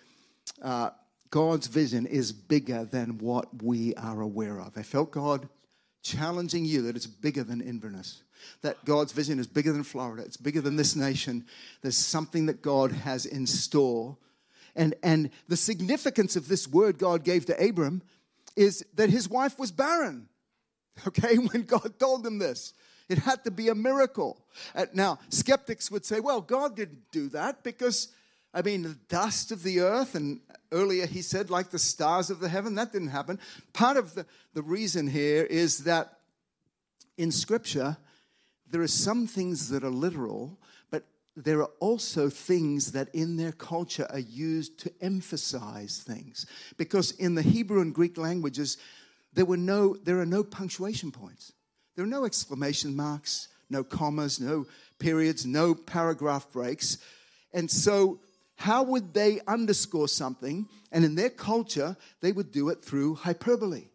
Uh, 0.62 0.92
God's 1.36 1.68
vision 1.68 2.06
is 2.06 2.32
bigger 2.32 2.86
than 2.86 3.18
what 3.18 3.62
we 3.62 3.94
are 3.96 4.22
aware 4.22 4.58
of. 4.58 4.78
I 4.78 4.84
felt 4.84 5.12
God 5.12 5.50
challenging 6.02 6.64
you 6.64 6.84
that 6.84 6.96
it's 6.96 7.08
bigger 7.08 7.44
than 7.44 7.60
Inverness. 7.60 8.24
That 8.62 8.86
God's 8.86 9.12
vision 9.12 9.38
is 9.38 9.46
bigger 9.46 9.74
than 9.74 9.84
Florida. 9.84 10.24
It's 10.24 10.38
bigger 10.38 10.62
than 10.62 10.78
this 10.78 10.96
nation. 10.96 11.46
There's 11.82 11.98
something 11.98 12.46
that 12.46 12.62
God 12.62 12.94
has 12.94 13.26
in 13.26 13.48
store. 13.48 14.16
And, 14.78 14.96
and 15.04 15.30
the 15.50 15.58
significance 15.58 16.38
of 16.38 16.48
this 16.48 16.70
word 16.70 16.98
God 16.98 17.26
gave 17.26 17.48
to 17.48 17.62
Abram 17.62 18.02
is 18.56 18.86
that 18.94 19.10
his 19.10 19.28
wife 19.28 19.60
was 19.60 19.74
barren. 19.74 20.30
Okay, 21.06 21.36
when 21.52 21.64
God 21.64 22.00
told 22.00 22.26
him 22.26 22.40
this, 22.40 22.72
it 23.10 23.18
had 23.18 23.44
to 23.44 23.52
be 23.52 23.68
a 23.68 23.76
miracle. 23.76 24.40
Uh, 24.74 24.86
now, 24.94 25.20
skeptics 25.28 25.92
would 25.92 26.06
say, 26.06 26.22
well, 26.22 26.40
God 26.40 26.78
didn't 26.78 27.12
do 27.12 27.28
that 27.30 27.62
because 27.62 28.08
I 28.56 28.62
mean, 28.62 28.84
the 28.84 28.98
dust 29.10 29.52
of 29.52 29.64
the 29.64 29.82
earth, 29.82 30.16
and 30.16 30.40
earlier 30.72 31.06
he 31.06 31.22
said, 31.22 31.50
like 31.50 31.72
the 31.72 31.78
stars 31.78 32.30
of 32.30 32.40
the 32.40 32.48
heaven, 32.48 32.76
that 32.76 32.94
didn't 32.94 33.10
happen. 33.10 33.38
Part 33.74 33.98
of 33.98 34.16
the, 34.16 34.26
the 34.54 34.62
reason 34.62 35.08
here 35.08 35.44
is 35.44 35.80
that 35.80 36.20
in 37.18 37.34
Scripture, 37.34 37.98
there 38.72 38.82
are 38.82 38.88
some 38.88 39.28
things 39.28 39.68
that 39.70 39.84
are 39.84 39.90
literal, 39.90 40.58
but 40.90 41.04
there 41.36 41.60
are 41.60 41.72
also 41.82 42.30
things 42.30 42.94
that 42.94 43.10
in 43.14 43.36
their 43.36 43.52
culture 43.52 44.08
are 44.10 44.20
used 44.20 44.80
to 44.80 44.92
emphasize 45.02 46.02
things. 46.08 46.46
Because 46.78 47.12
in 47.12 47.36
the 47.36 47.42
Hebrew 47.42 47.82
and 47.82 47.94
Greek 47.94 48.18
languages, 48.18 48.78
there, 49.34 49.46
were 49.46 49.58
no, 49.58 49.96
there 49.96 50.22
are 50.22 50.26
no 50.26 50.46
punctuation 50.46 51.12
points, 51.12 51.52
there 51.98 52.06
are 52.06 52.08
no 52.08 52.24
exclamation 52.24 52.96
marks, 52.96 53.50
no 53.70 53.84
commas, 53.84 54.40
no 54.40 54.66
periods, 54.98 55.46
no 55.46 55.76
paragraph 55.76 56.50
breaks. 56.54 57.00
And 57.54 57.70
so 57.70 58.20
how 58.56 58.84
would 58.84 59.14
they 59.14 59.42
underscore 59.48 60.08
something? 60.08 60.68
And 60.92 61.04
in 61.04 61.16
their 61.16 61.30
culture, 61.30 61.98
they 62.22 62.32
would 62.32 62.52
do 62.52 62.70
it 62.70 62.84
through 62.84 63.16
hyperbole. 63.16 63.86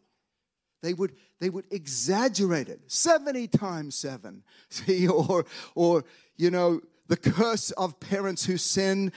They 0.82 0.94
would, 0.94 1.12
they 1.40 1.50
would 1.50 1.66
exaggerate 1.70 2.68
it 2.68 2.80
70 2.86 3.48
times 3.48 3.94
7. 3.96 4.42
See, 4.70 5.08
or, 5.08 5.44
or, 5.74 6.04
you 6.36 6.50
know, 6.50 6.80
the 7.08 7.16
curse 7.16 7.70
of 7.72 7.98
parents 8.00 8.44
who 8.44 8.56
sin 8.56 9.12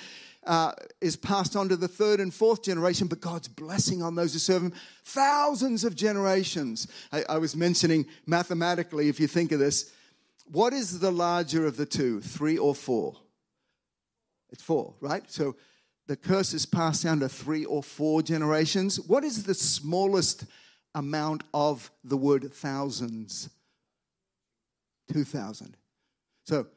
uh, 0.45 0.73
is 0.99 1.15
passed 1.15 1.55
on 1.55 1.69
to 1.69 1.75
the 1.75 1.87
third 1.87 2.19
and 2.19 2.33
fourth 2.33 2.63
generation, 2.63 3.07
but 3.07 3.21
God's 3.21 3.47
blessing 3.47 4.01
on 4.01 4.15
those 4.15 4.33
who 4.33 4.39
serve 4.39 4.63
Him 4.63 4.73
thousands 5.05 5.83
of 5.83 5.95
generations. 5.95 6.87
I, 7.11 7.23
I 7.29 7.37
was 7.37 7.55
mentioning 7.55 8.05
mathematically, 8.25 9.09
if 9.09 9.19
you 9.19 9.27
think 9.27 9.51
of 9.51 9.59
this, 9.59 9.91
what 10.45 10.73
is 10.73 10.99
the 10.99 11.11
larger 11.11 11.65
of 11.65 11.77
the 11.77 11.85
two, 11.85 12.19
three 12.19 12.57
or 12.57 12.75
four? 12.75 13.15
It's 14.53 14.63
four, 14.63 14.93
right? 15.01 15.29
So 15.29 15.55
the 16.07 16.15
curse 16.15 16.53
is 16.53 16.65
passed 16.65 17.03
down 17.03 17.19
to 17.21 17.27
three 17.27 17.65
or 17.65 17.81
four 17.81 18.21
generations. 18.21 18.99
What 18.99 19.23
is 19.23 19.43
the 19.43 19.55
smallest 19.55 20.45
amount 20.93 21.43
of 21.55 21.91
the 22.03 22.15
word 22.15 22.53
thousands? 22.53 23.49
2,000. 25.11 25.75
So 26.45 26.67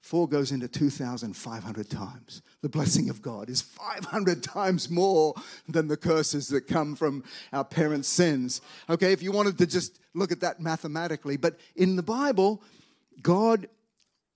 four 0.00 0.28
goes 0.28 0.52
into 0.52 0.68
2,500 0.68 1.90
times. 1.90 2.40
The 2.62 2.68
blessing 2.68 3.10
of 3.10 3.20
God 3.20 3.50
is 3.50 3.60
500 3.60 4.40
times 4.40 4.88
more 4.88 5.34
than 5.68 5.88
the 5.88 5.96
curses 5.96 6.46
that 6.48 6.68
come 6.68 6.94
from 6.94 7.24
our 7.52 7.64
parents' 7.64 8.08
sins. 8.08 8.60
Okay, 8.88 9.12
if 9.12 9.22
you 9.22 9.32
wanted 9.32 9.58
to 9.58 9.66
just 9.66 9.98
look 10.14 10.30
at 10.30 10.40
that 10.40 10.60
mathematically, 10.60 11.36
but 11.36 11.58
in 11.74 11.96
the 11.96 12.02
Bible, 12.02 12.62
God 13.22 13.68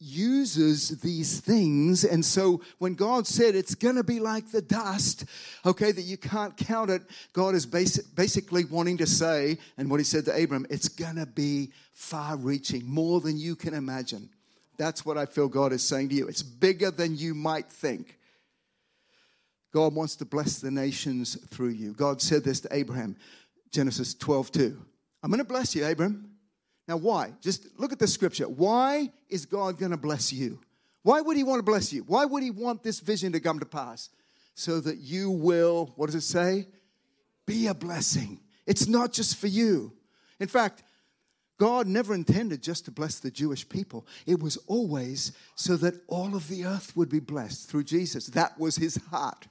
uses 0.01 1.01
these 1.01 1.41
things. 1.41 2.05
And 2.05 2.25
so 2.25 2.61
when 2.79 2.95
God 2.95 3.27
said 3.27 3.55
it's 3.55 3.75
going 3.75 3.97
to 3.97 4.05
be 4.05 4.21
like 4.21 4.51
the 4.51 4.63
dust, 4.63 5.25
okay, 5.67 5.93
that 5.93 6.03
you 6.03 6.17
can't 6.17 6.57
count 6.57 6.91
it, 6.91 7.03
God 7.33 7.55
is 7.55 7.67
basic, 7.67 8.15
basically 8.15 8.65
wanting 8.65 8.99
to 8.99 9.07
say, 9.07 9.59
and 9.77 9.91
what 9.91 10.01
he 10.01 10.05
said 10.05 10.25
to 10.27 10.43
Abram, 10.43 10.67
it's 10.71 10.89
going 10.89 11.17
to 11.17 11.27
be 11.27 11.73
far 11.93 12.37
reaching, 12.37 12.87
more 12.87 13.21
than 13.21 13.37
you 13.37 13.57
can 13.57 13.75
imagine. 13.75 14.29
That's 14.77 15.05
what 15.05 15.19
I 15.19 15.27
feel 15.27 15.49
God 15.49 15.73
is 15.73 15.83
saying 15.83 16.11
to 16.11 16.15
you. 16.15 16.29
It's 16.29 16.43
bigger 16.43 16.93
than 16.93 17.17
you 17.17 17.35
might 17.35 17.67
think. 17.67 18.19
God 19.73 19.95
wants 19.95 20.17
to 20.17 20.25
bless 20.25 20.61
the 20.61 20.71
nations 20.71 21.37
through 21.49 21.71
you. 21.71 21.93
God 21.93 22.23
said 22.23 22.45
this 22.45 22.61
to 22.61 22.69
Abraham, 22.71 23.17
Genesis 23.73 24.15
12 24.15 24.53
2. 24.53 24.83
I'm 25.23 25.31
going 25.31 25.39
to 25.39 25.45
bless 25.45 25.75
you, 25.75 25.85
Abram. 25.85 26.38
Now, 26.89 26.97
why? 26.97 27.35
Just 27.43 27.79
look 27.79 27.93
at 27.93 27.99
the 27.99 28.07
scripture. 28.07 28.49
Why 28.49 29.13
is 29.29 29.45
God 29.45 29.79
going 29.79 29.91
to 29.91 29.99
bless 29.99 30.33
you? 30.33 30.59
Why 31.03 31.21
would 31.21 31.37
He 31.37 31.45
want 31.45 31.59
to 31.59 31.63
bless 31.63 31.93
you? 31.93 32.03
Why 32.05 32.25
would 32.25 32.43
He 32.43 32.51
want 32.51 32.83
this 32.83 33.01
vision 33.01 33.33
to 33.33 33.41
come 33.41 33.61
to 33.61 33.67
pass? 33.67 34.09
So 34.55 34.81
that 34.81 34.97
you 34.97 35.31
will, 35.31 35.93
what 35.97 36.07
does 36.07 36.15
it 36.15 36.23
say? 36.23 36.67
Be 37.47 37.67
a 37.67 37.75
blessing. 37.75 38.41
It's 38.67 38.89
not 38.89 39.13
just 39.13 39.37
for 39.37 39.47
you. 39.47 39.93
In 40.41 40.49
fact, 40.49 40.83
God 41.59 41.87
never 41.87 42.15
intended 42.15 42.63
just 42.63 42.87
to 42.87 42.91
bless 42.91 43.21
the 43.21 43.31
Jewish 43.31 43.69
people. 43.69 44.07
It 44.27 44.41
was 44.41 44.57
always 44.67 45.33
so 45.57 45.77
that 45.77 45.95
all 46.07 46.35
of 46.35 46.49
the 46.49 46.65
earth 46.65 46.97
would 46.97 47.09
be 47.09 47.21
blessed 47.21 47.69
through 47.69 47.85
Jesus. 47.85 48.27
That 48.29 48.59
was 48.59 48.77
his 48.77 48.97
heart. 49.11 49.47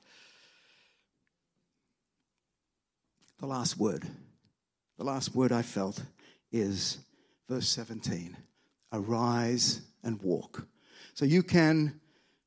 The 3.40 3.46
last 3.46 3.78
word, 3.78 4.08
the 4.98 5.04
last 5.04 5.36
word 5.36 5.52
I 5.52 5.62
felt 5.62 6.02
is 6.52 6.98
verse 7.48 7.68
17 7.70 8.38
arise 8.94 9.82
and 10.04 10.22
walk. 10.22 10.68
So 11.14 11.26
you 11.26 11.44
can 11.44 12.00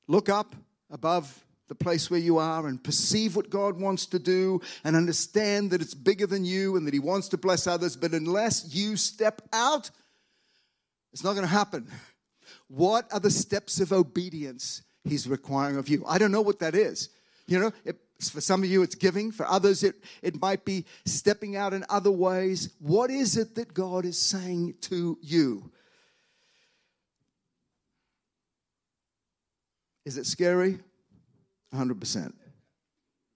look 0.07 0.29
up 0.29 0.55
above 0.91 1.45
the 1.69 1.75
place 1.75 2.11
where 2.11 2.21
you 2.21 2.39
are 2.39 2.67
and 2.67 2.83
perceive 2.83 3.37
what 3.37 3.49
God 3.49 3.79
wants 3.81 4.07
to 4.07 4.19
do 4.19 4.61
and 4.83 4.97
understand 4.97 5.71
that 5.71 5.81
it's 5.81 5.95
bigger 5.95 6.27
than 6.27 6.45
you 6.45 6.77
and 6.77 6.87
that 6.87 6.95
He 6.95 6.99
wants 7.01 7.29
to 7.29 7.39
bless 7.39 7.67
others. 7.67 7.97
But 7.97 8.13
unless 8.13 8.75
you 8.75 8.97
step 8.97 9.43
out, 9.53 9.91
it's 11.13 11.23
not 11.23 11.35
going 11.35 11.47
to 11.47 11.53
happen. 11.53 11.87
What 12.69 13.13
are 13.13 13.21
the 13.21 13.31
steps 13.31 13.81
of 13.81 13.93
obedience 13.93 14.83
He's 15.05 15.29
requiring 15.29 15.77
of 15.77 15.89
you? 15.89 16.05
I 16.07 16.19
don't 16.19 16.33
know 16.33 16.41
what 16.41 16.59
that 16.59 16.75
is. 16.75 17.09
You 17.51 17.59
know, 17.59 17.73
it, 17.85 17.97
for 18.21 18.41
some 18.41 18.63
of 18.63 18.71
you, 18.71 18.83
it's 18.83 18.95
giving. 18.95 19.33
For 19.33 19.45
others, 19.45 19.83
it, 19.83 19.97
it 20.23 20.41
might 20.41 20.65
be 20.65 20.85
stepping 21.05 21.57
out 21.57 21.73
in 21.75 21.85
other 21.89 22.13
ways. 22.13 22.71
What 22.79 23.11
is 23.11 23.37
it 23.37 23.57
that 23.57 23.75
God 23.75 24.05
is 24.05 24.17
saying 24.17 24.75
to 24.83 25.19
you? 25.21 25.73
Is 30.05 30.17
it 30.17 30.27
scary? 30.27 30.79
100%. 31.75 32.33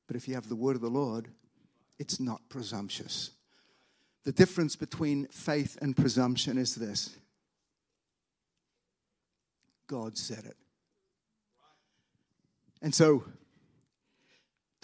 But 0.07 0.15
if 0.15 0.29
you 0.29 0.35
have 0.35 0.49
the 0.49 0.55
word 0.55 0.77
of 0.77 0.83
the 0.83 0.89
Lord, 0.89 1.27
it's 1.99 2.21
not 2.21 2.49
presumptuous. 2.49 3.31
The 4.23 4.33
difference 4.33 4.77
between 4.77 5.27
faith 5.27 5.77
and 5.83 5.97
presumption 5.97 6.57
is 6.57 6.77
this 6.77 7.17
God 9.89 10.17
said 10.17 10.45
it. 10.45 10.57
And 12.81 12.95
so 12.95 13.25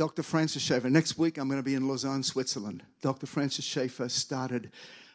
Dr. 0.00 0.22
Francis 0.22 0.62
Schaeffer. 0.62 0.88
Next 0.88 1.18
week, 1.18 1.36
I'm 1.36 1.46
going 1.46 1.58
to 1.60 1.62
be 1.62 1.74
in 1.74 1.86
Lausanne, 1.86 2.22
Switzerland. 2.22 2.82
Dr. 3.02 3.26
Francis 3.26 3.66
Schaeffer 3.66 4.08
started 4.08 4.70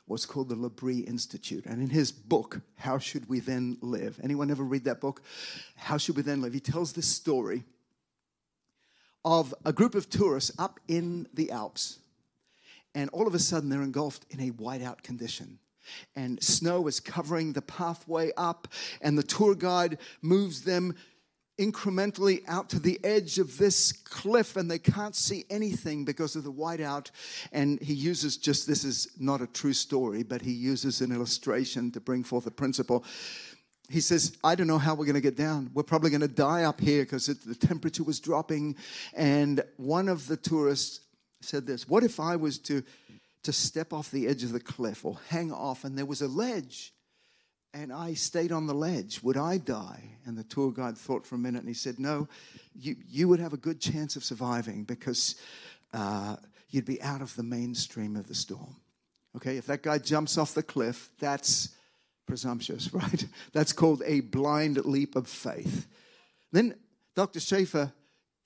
what's 0.05 0.27
called 0.27 0.47
the 0.47 0.55
L'Abri 0.55 0.99
Institute. 0.99 1.65
And 1.65 1.81
in 1.81 1.89
his 1.89 2.11
book, 2.11 2.61
How 2.75 2.99
Should 2.99 3.27
We 3.27 3.39
Then 3.39 3.79
Live? 3.81 4.19
Anyone 4.23 4.51
ever 4.51 4.61
read 4.61 4.83
that 4.83 5.01
book? 5.01 5.23
How 5.75 5.97
Should 5.97 6.17
We 6.17 6.21
Then 6.21 6.43
Live? 6.43 6.53
He 6.53 6.59
tells 6.59 6.93
this 6.93 7.07
story 7.07 7.63
of 9.25 9.55
a 9.65 9.73
group 9.73 9.95
of 9.95 10.07
tourists 10.07 10.51
up 10.59 10.79
in 10.87 11.27
the 11.33 11.49
Alps. 11.49 11.97
And 12.93 13.09
all 13.09 13.25
of 13.25 13.33
a 13.33 13.39
sudden, 13.39 13.69
they're 13.69 13.81
engulfed 13.81 14.27
in 14.29 14.39
a 14.39 14.51
whiteout 14.51 15.01
condition 15.01 15.57
and 16.15 16.41
snow 16.43 16.87
is 16.87 16.99
covering 16.99 17.53
the 17.53 17.61
pathway 17.61 18.31
up, 18.37 18.67
and 19.01 19.17
the 19.17 19.23
tour 19.23 19.55
guide 19.55 19.97
moves 20.21 20.61
them 20.61 20.95
incrementally 21.57 22.43
out 22.47 22.69
to 22.69 22.79
the 22.79 22.99
edge 23.03 23.39
of 23.39 23.57
this 23.57 23.91
cliff 23.91 24.57
and 24.57 24.69
they 24.69 24.79
can't 24.79 25.15
see 25.15 25.45
anything 25.49 26.03
because 26.03 26.35
of 26.35 26.43
the 26.43 26.51
whiteout. 26.51 27.11
And 27.51 27.81
he 27.81 27.93
uses 27.93 28.37
just 28.37 28.67
this 28.67 28.83
is 28.83 29.09
not 29.19 29.41
a 29.41 29.47
true 29.47 29.73
story, 29.73 30.23
but 30.23 30.41
he 30.41 30.51
uses 30.51 31.01
an 31.01 31.11
illustration 31.11 31.91
to 31.91 31.99
bring 31.99 32.23
forth 32.23 32.45
a 32.45 32.51
principle. 32.51 33.05
He 33.89 34.01
says, 34.01 34.35
I 34.43 34.55
don't 34.55 34.67
know 34.67 34.79
how 34.79 34.95
we're 34.95 35.05
going 35.05 35.15
to 35.15 35.21
get 35.21 35.37
down. 35.37 35.69
We're 35.73 35.83
probably 35.83 36.09
going 36.09 36.21
to 36.21 36.27
die 36.27 36.63
up 36.63 36.81
here 36.81 37.03
because 37.03 37.27
the 37.27 37.55
temperature 37.55 38.03
was 38.03 38.19
dropping. 38.19 38.75
And 39.13 39.63
one 39.77 40.09
of 40.09 40.27
the 40.27 40.37
tourists 40.37 41.01
said 41.41 41.67
this 41.67 41.87
What 41.87 42.03
if 42.03 42.19
I 42.19 42.35
was 42.35 42.57
to, 42.59 42.83
to 43.43 43.53
step 43.53 43.93
off 43.93 44.11
the 44.11 44.27
edge 44.27 44.43
of 44.43 44.51
the 44.51 44.59
cliff 44.59 45.05
or 45.05 45.19
hang 45.29 45.53
off 45.53 45.83
and 45.83 45.97
there 45.97 46.05
was 46.05 46.21
a 46.21 46.27
ledge? 46.27 46.94
And 47.75 47.91
I 47.91 48.13
stayed 48.13 48.53
on 48.53 48.67
the 48.67 48.73
ledge, 48.73 49.21
would 49.21 49.35
I 49.35 49.57
die? 49.57 50.11
And 50.25 50.37
the 50.37 50.45
tour 50.45 50.71
guide 50.71 50.97
thought 50.97 51.25
for 51.25 51.35
a 51.35 51.37
minute 51.37 51.59
and 51.59 51.67
he 51.67 51.73
said, 51.73 51.99
No, 51.99 52.29
you, 52.73 52.95
you 53.07 53.27
would 53.27 53.41
have 53.41 53.51
a 53.51 53.57
good 53.57 53.81
chance 53.81 54.15
of 54.15 54.23
surviving 54.23 54.85
because 54.85 55.35
uh, 55.93 56.37
you'd 56.69 56.85
be 56.85 57.01
out 57.01 57.21
of 57.21 57.35
the 57.35 57.43
mainstream 57.43 58.15
of 58.15 58.27
the 58.27 58.33
storm. 58.33 58.77
Okay, 59.35 59.57
if 59.57 59.65
that 59.67 59.83
guy 59.83 59.97
jumps 59.97 60.37
off 60.37 60.53
the 60.53 60.63
cliff, 60.63 61.09
that's 61.19 61.75
presumptuous, 62.25 62.93
right? 62.93 63.25
That's 63.51 63.73
called 63.73 64.01
a 64.05 64.21
blind 64.21 64.77
leap 64.85 65.17
of 65.17 65.27
faith. 65.27 65.85
Then 66.53 66.75
Dr. 67.13 67.41
Schaeffer 67.41 67.91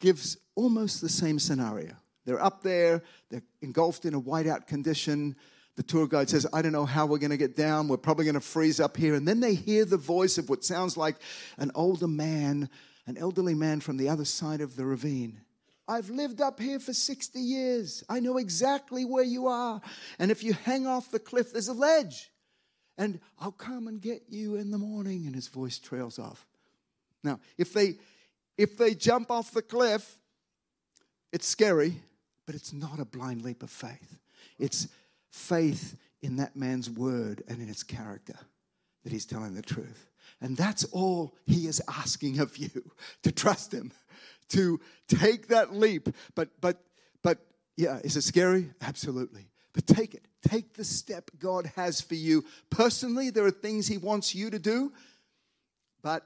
gives 0.02 0.38
almost 0.56 1.02
the 1.02 1.10
same 1.10 1.38
scenario. 1.38 1.92
They're 2.26 2.44
up 2.44 2.63
there, 2.63 3.04
they're 3.30 3.44
engulfed 3.62 4.06
in 4.06 4.15
a 4.15 4.22
whiteout 4.22 4.65
condition 4.65 5.36
the 5.80 5.84
tour 5.84 6.08
guide 6.08 6.30
says, 6.30 6.46
I 6.52 6.62
don't 6.62 6.74
know 6.74 6.86
how 6.86 7.06
we're 7.06 7.20
going 7.20 7.32
to 7.32 7.38
get 7.38 7.56
down. 7.56 7.88
We're 7.88 7.96
probably 7.96 8.26
going 8.26 8.36
to 8.36 8.42
freeze 8.42 8.82
up 8.82 8.98
here. 8.98 9.13
And 9.13 9.26
then 9.26 9.39
they 9.39 9.54
hear 9.54 9.86
the 9.86 9.96
voice 9.96 10.38
of 10.38 10.50
what 10.50 10.65
sounds 10.65 10.98
like 10.98 11.15
an 11.58 11.72
older 11.74 12.06
man, 12.06 12.70
an 13.08 13.18
elderly 13.18 13.56
man 13.56 13.80
from 13.80 13.96
the 13.96 14.10
other 14.10 14.26
side 14.26 14.60
of 14.60 14.76
the 14.76 14.84
ravine. 14.84 15.39
I've 15.88 16.10
lived 16.10 16.42
up 16.42 16.60
here 16.60 16.82
for 16.82 16.92
60 16.92 17.39
years. 17.39 18.04
I 18.10 18.20
know 18.20 18.36
exactly 18.36 19.06
where 19.06 19.24
you 19.24 19.48
are. 19.48 19.80
And 20.20 20.32
if 20.32 20.44
you 20.44 20.52
hang 20.52 20.86
off 20.86 21.12
the 21.12 21.18
cliff, 21.18 21.54
there's 21.54 21.70
a 21.70 21.74
ledge. 21.74 22.30
And 22.98 23.22
I'll 23.39 23.54
come 23.54 23.88
and 23.88 24.02
get 24.02 24.24
you 24.28 24.56
in 24.56 24.72
the 24.72 24.78
morning. 24.78 25.28
And 25.28 25.34
his 25.34 25.48
voice 25.48 25.80
trails 25.80 26.20
off. 26.20 26.46
Now, 27.24 27.39
if 27.58 27.72
they 27.72 27.96
if 28.58 28.78
they 28.78 28.96
jump 28.96 29.32
off 29.32 29.54
the 29.54 29.62
cliff, 29.62 30.18
it's 31.32 31.48
scary, 31.48 31.94
but 32.46 32.54
it's 32.54 32.74
not 32.74 33.00
a 33.00 33.06
blind 33.06 33.44
leap 33.44 33.63
of 33.63 33.70
faith. 33.70 34.20
It's 34.58 34.89
faith 35.32 35.96
in 36.22 36.38
that 36.38 36.56
man's 36.56 36.89
word 36.89 37.44
and 37.48 37.62
in 37.62 37.68
his 37.68 37.84
character 37.84 38.36
that 39.04 39.12
he's 39.12 39.26
telling 39.26 39.54
the 39.54 39.62
truth. 39.62 40.10
And 40.42 40.56
that's 40.56 40.84
all 40.86 41.36
he 41.46 41.68
is 41.68 41.82
asking 41.88 42.39
of 42.39 42.58
you 42.58 42.92
to 43.24 43.32
trust 43.32 43.74
him, 43.74 43.92
to 44.50 44.80
take 45.08 45.48
that 45.48 45.74
leap. 45.74 46.10
But, 46.36 46.50
but, 46.62 46.82
but, 47.22 47.39
yeah, 47.78 48.00
is 48.04 48.15
it 48.15 48.24
scary? 48.24 48.72
Absolutely. 48.82 49.50
But 49.74 49.88
take 49.88 50.13
it. 50.13 50.26
Take 50.48 50.74
the 50.74 50.84
step 50.84 51.32
God 51.38 51.72
has 51.76 52.02
for 52.02 52.15
you. 52.15 52.44
Personally, 52.70 53.30
there 53.30 53.46
are 53.46 53.52
things 53.52 53.88
he 53.88 53.98
wants 53.98 54.34
you 54.34 54.50
to 54.50 54.60
do. 54.60 54.92
But 56.02 56.26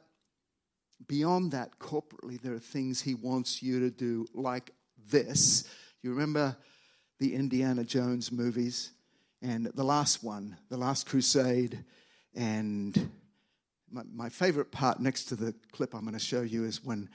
beyond 1.07 1.51
that, 1.51 1.79
corporately, 1.79 2.39
there 2.39 2.53
are 2.53 2.59
things 2.59 3.01
he 3.01 3.15
wants 3.15 3.61
you 3.61 3.79
to 3.81 3.89
do, 3.89 4.25
like 4.33 4.71
this. 5.09 5.67
You 6.01 6.11
remember 6.11 6.55
the 7.23 7.35
Indiana 7.35 7.85
Jones 7.85 8.31
movies? 8.31 8.91
and 9.43 9.65
the 9.65 9.83
last 9.83 10.23
one, 10.23 10.57
The 10.69 10.77
Last 10.77 11.05
Crusade. 11.05 11.83
And 12.33 13.11
my, 13.91 14.03
my 14.13 14.29
favorite 14.29 14.71
part 14.71 14.99
next 14.99 15.25
to 15.25 15.35
the 15.35 15.53
clip 15.73 15.93
I'm 15.93 16.01
going 16.01 16.13
to 16.13 16.19
show 16.19 16.41
you 16.41 16.63
is 16.63 16.83
when, 16.83 17.09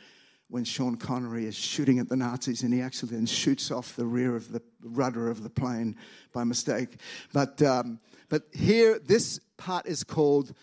when 0.49 0.65
Sean 0.65 0.97
Connery 0.97 1.47
is 1.47 1.57
shooting 1.57 1.99
at 1.99 2.09
the 2.09 2.17
Nazis 2.17 2.63
and 2.63 2.73
he 2.73 2.83
actually 2.83 3.13
then 3.13 3.25
shoots 3.25 3.71
off 3.71 3.97
the 3.97 4.05
rear 4.05 4.37
of 4.37 4.53
the 4.53 4.63
rudder 4.83 5.31
of 5.31 5.43
the 5.43 5.49
plane 5.49 5.97
by 6.35 6.45
mistake. 6.45 6.91
But, 7.33 7.63
um, 7.63 7.99
but 8.29 8.43
here, 8.53 8.99
this 8.99 9.41
part 9.57 9.87
is 9.87 10.05
called 10.05 10.55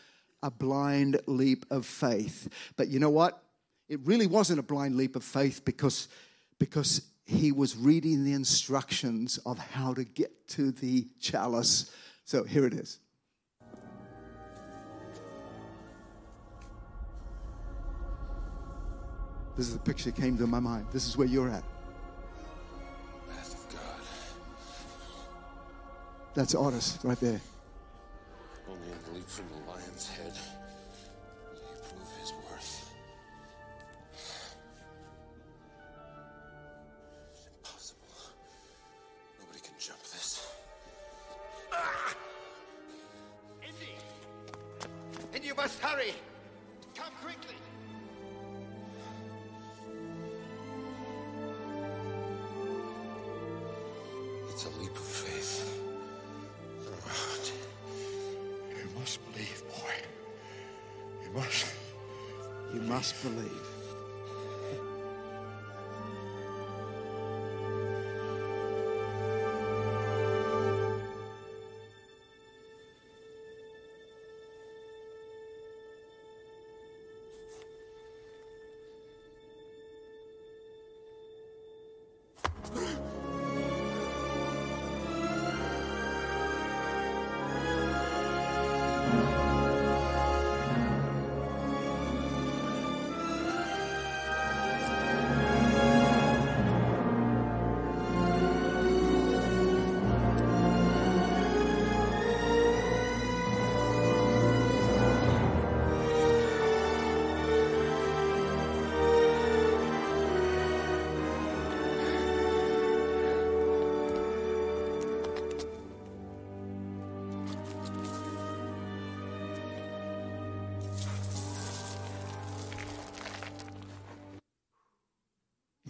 a 0.43 0.51
blind 0.51 1.19
leap 1.25 1.65
of 1.71 1.87
faith. 1.87 2.47
But 2.77 2.89
you 2.89 2.99
know 2.99 3.09
what? 3.09 3.41
It 3.89 3.99
really 4.03 4.27
wasn't 4.27 4.59
a 4.59 4.63
blind 4.63 4.97
leap 4.97 5.15
of 5.15 5.23
faith 5.23 5.65
because, 5.65 6.07
because 6.59 7.01
he 7.25 7.51
was 7.51 7.75
reading 7.75 8.23
the 8.23 8.33
instructions 8.33 9.39
of 9.45 9.57
how 9.57 9.93
to 9.93 10.03
get 10.03 10.47
to 10.49 10.71
the 10.71 11.07
chalice. 11.19 11.91
So 12.23 12.43
here 12.43 12.65
it 12.65 12.73
is. 12.73 12.99
This 19.57 19.67
is 19.67 19.73
the 19.73 19.79
picture 19.79 20.11
that 20.11 20.21
came 20.21 20.37
to 20.37 20.47
my 20.47 20.59
mind. 20.59 20.87
This 20.91 21.07
is 21.07 21.17
where 21.17 21.27
you're 21.27 21.49
at. 21.49 21.63
Wrath 23.27 23.53
of 23.53 23.73
God. 23.73 23.81
That's 26.33 26.53
Ottis 26.53 27.03
right 27.03 27.19
there. 27.19 27.39
Only 28.67 28.87
a 28.89 29.15
leap 29.15 29.27
from 29.29 29.45
the 29.47 29.71
lion's 29.71 30.09
head 30.09 30.33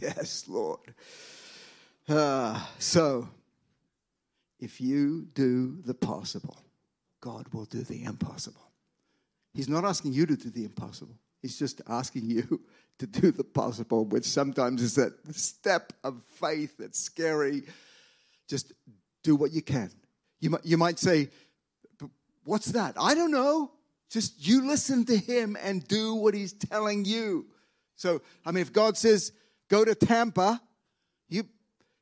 Yes, 0.05 0.45
Lord. 0.47 0.93
Uh, 2.07 2.63
so, 2.77 3.27
if 4.59 4.79
you 4.79 5.27
do 5.33 5.81
the 5.83 5.95
possible, 5.95 6.57
God 7.21 7.47
will 7.51 7.65
do 7.65 7.81
the 7.81 8.03
impossible. 8.03 8.61
He's 9.55 9.67
not 9.67 9.83
asking 9.83 10.13
you 10.13 10.27
to 10.27 10.35
do 10.35 10.51
the 10.51 10.65
impossible, 10.65 11.15
He's 11.41 11.57
just 11.57 11.81
asking 11.87 12.29
you 12.29 12.61
to 12.99 13.07
do 13.07 13.31
the 13.31 13.43
possible, 13.43 14.05
which 14.05 14.25
sometimes 14.25 14.83
is 14.83 14.93
that 14.95 15.13
step 15.35 15.91
of 16.03 16.21
faith 16.27 16.75
that's 16.77 16.99
scary. 16.99 17.63
Just 18.47 18.73
do 19.23 19.35
what 19.35 19.51
you 19.51 19.63
can. 19.63 19.89
You 20.39 20.51
might, 20.51 20.65
you 20.65 20.77
might 20.77 20.99
say, 20.99 21.29
What's 22.43 22.67
that? 22.73 22.93
I 22.99 23.15
don't 23.15 23.31
know. 23.31 23.71
Just 24.11 24.47
you 24.47 24.67
listen 24.67 25.03
to 25.05 25.17
Him 25.17 25.57
and 25.59 25.87
do 25.87 26.13
what 26.13 26.35
He's 26.35 26.53
telling 26.53 27.05
you. 27.05 27.47
So, 27.95 28.21
I 28.45 28.51
mean, 28.51 28.61
if 28.61 28.71
God 28.71 28.97
says, 28.97 29.31
go 29.69 29.85
to 29.85 29.95
Tampa, 29.95 30.61
you 31.29 31.43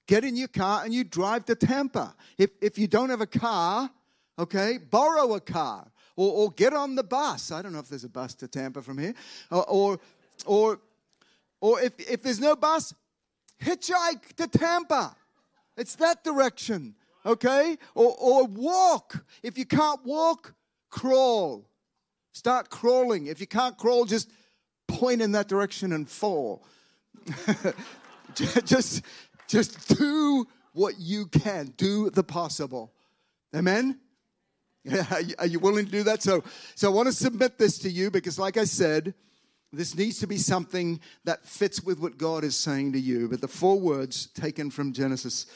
get 0.07 0.23
in 0.23 0.35
your 0.35 0.47
car 0.47 0.83
and 0.83 0.93
you 0.93 1.03
drive 1.03 1.45
to 1.45 1.55
Tampa. 1.55 2.15
If, 2.37 2.51
if 2.61 2.77
you 2.77 2.87
don't 2.87 3.09
have 3.09 3.21
a 3.21 3.27
car, 3.27 3.89
okay, 4.37 4.77
borrow 4.77 5.33
a 5.33 5.39
car 5.39 5.91
or, 6.15 6.31
or 6.31 6.51
get 6.51 6.73
on 6.73 6.95
the 6.95 7.03
bus. 7.03 7.51
I 7.51 7.61
don't 7.61 7.73
know 7.73 7.79
if 7.79 7.89
there's 7.89 8.03
a 8.03 8.09
bus 8.09 8.33
to 8.35 8.47
Tampa 8.47 8.81
from 8.81 8.97
here. 8.97 9.13
Or, 9.51 9.65
or, 9.69 9.99
or, 10.45 10.79
or 11.61 11.81
if, 11.81 11.93
if 11.99 12.23
there's 12.23 12.39
no 12.39 12.55
bus, 12.55 12.93
hitchhike 13.63 14.33
to 14.37 14.47
Tampa. 14.47 15.15
It's 15.77 15.95
that 15.95 16.23
direction, 16.23 16.95
okay? 17.25 17.77
Or, 17.95 18.15
or 18.19 18.45
walk. 18.45 19.25
If 19.41 19.57
you 19.57 19.65
can't 19.65 20.03
walk, 20.05 20.53
crawl. 20.89 21.65
Start 22.33 22.69
crawling. 22.69 23.27
If 23.27 23.39
you 23.39 23.47
can't 23.47 23.77
crawl, 23.77 24.05
just 24.05 24.29
point 24.87 25.21
in 25.21 25.31
that 25.31 25.47
direction 25.47 25.93
and 25.93 26.09
fall. 26.09 26.65
just, 28.35 29.03
just 29.47 29.97
do 29.97 30.45
what 30.73 30.95
you 30.99 31.27
can. 31.27 31.73
Do 31.77 32.09
the 32.09 32.23
possible. 32.23 32.93
Amen? 33.55 33.99
Yeah, 34.83 35.05
are, 35.11 35.21
you, 35.21 35.35
are 35.39 35.45
you 35.45 35.59
willing 35.59 35.85
to 35.85 35.91
do 35.91 36.03
that? 36.03 36.21
So, 36.23 36.43
so 36.75 36.91
I 36.91 36.93
want 36.93 37.07
to 37.07 37.13
submit 37.13 37.57
this 37.57 37.77
to 37.79 37.89
you 37.89 38.11
because, 38.11 38.37
like 38.37 38.57
I 38.57 38.65
said, 38.65 39.13
this 39.71 39.95
needs 39.95 40.19
to 40.19 40.27
be 40.27 40.37
something 40.37 40.99
that 41.23 41.45
fits 41.45 41.81
with 41.83 41.99
what 41.99 42.17
God 42.17 42.43
is 42.43 42.55
saying 42.55 42.93
to 42.93 42.99
you. 42.99 43.27
But 43.27 43.41
the 43.41 43.47
four 43.47 43.79
words 43.79 44.27
taken 44.27 44.69
from 44.69 44.93
Genesis 44.93 45.47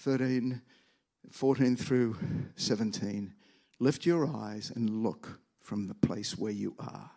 13, 0.00 0.60
14 1.30 1.76
through 1.76 2.16
17 2.56 3.32
lift 3.82 4.06
your 4.06 4.28
eyes 4.32 4.70
and 4.74 5.02
look 5.02 5.40
from 5.60 5.88
the 5.88 5.94
place 5.94 6.38
where 6.38 6.52
you 6.52 6.74
are. 6.78 7.10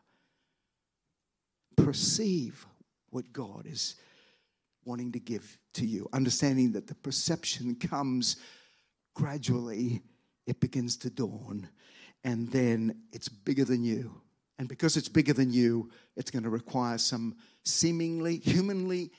Perceive 1.77 2.65
what 3.15 3.31
God 3.31 3.65
is 3.65 3.95
wanting 4.83 5.13
to 5.13 5.19
give 5.19 5.57
to 5.73 5.85
you. 5.85 6.09
Understanding 6.11 6.73
that 6.73 6.87
the 6.87 6.95
perception 6.95 7.75
comes 7.75 8.35
gradually, 9.15 10.03
it 10.45 10.59
begins 10.59 10.97
to 10.97 11.09
dawn, 11.09 11.69
and 12.25 12.51
then 12.51 13.03
it's 13.13 13.29
bigger 13.29 13.63
than 13.63 13.85
you. 13.85 14.21
And 14.59 14.67
because 14.67 14.97
it's 14.97 15.07
bigger 15.07 15.31
than 15.31 15.49
you, 15.49 15.89
it's 16.17 16.29
going 16.29 16.43
to 16.43 16.49
require 16.49 16.97
some 16.97 17.35
seemingly, 17.63 18.37
humanly 18.37 19.11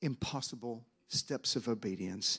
impossible 0.00 0.86
steps 1.08 1.56
of 1.56 1.68
obedience 1.68 2.38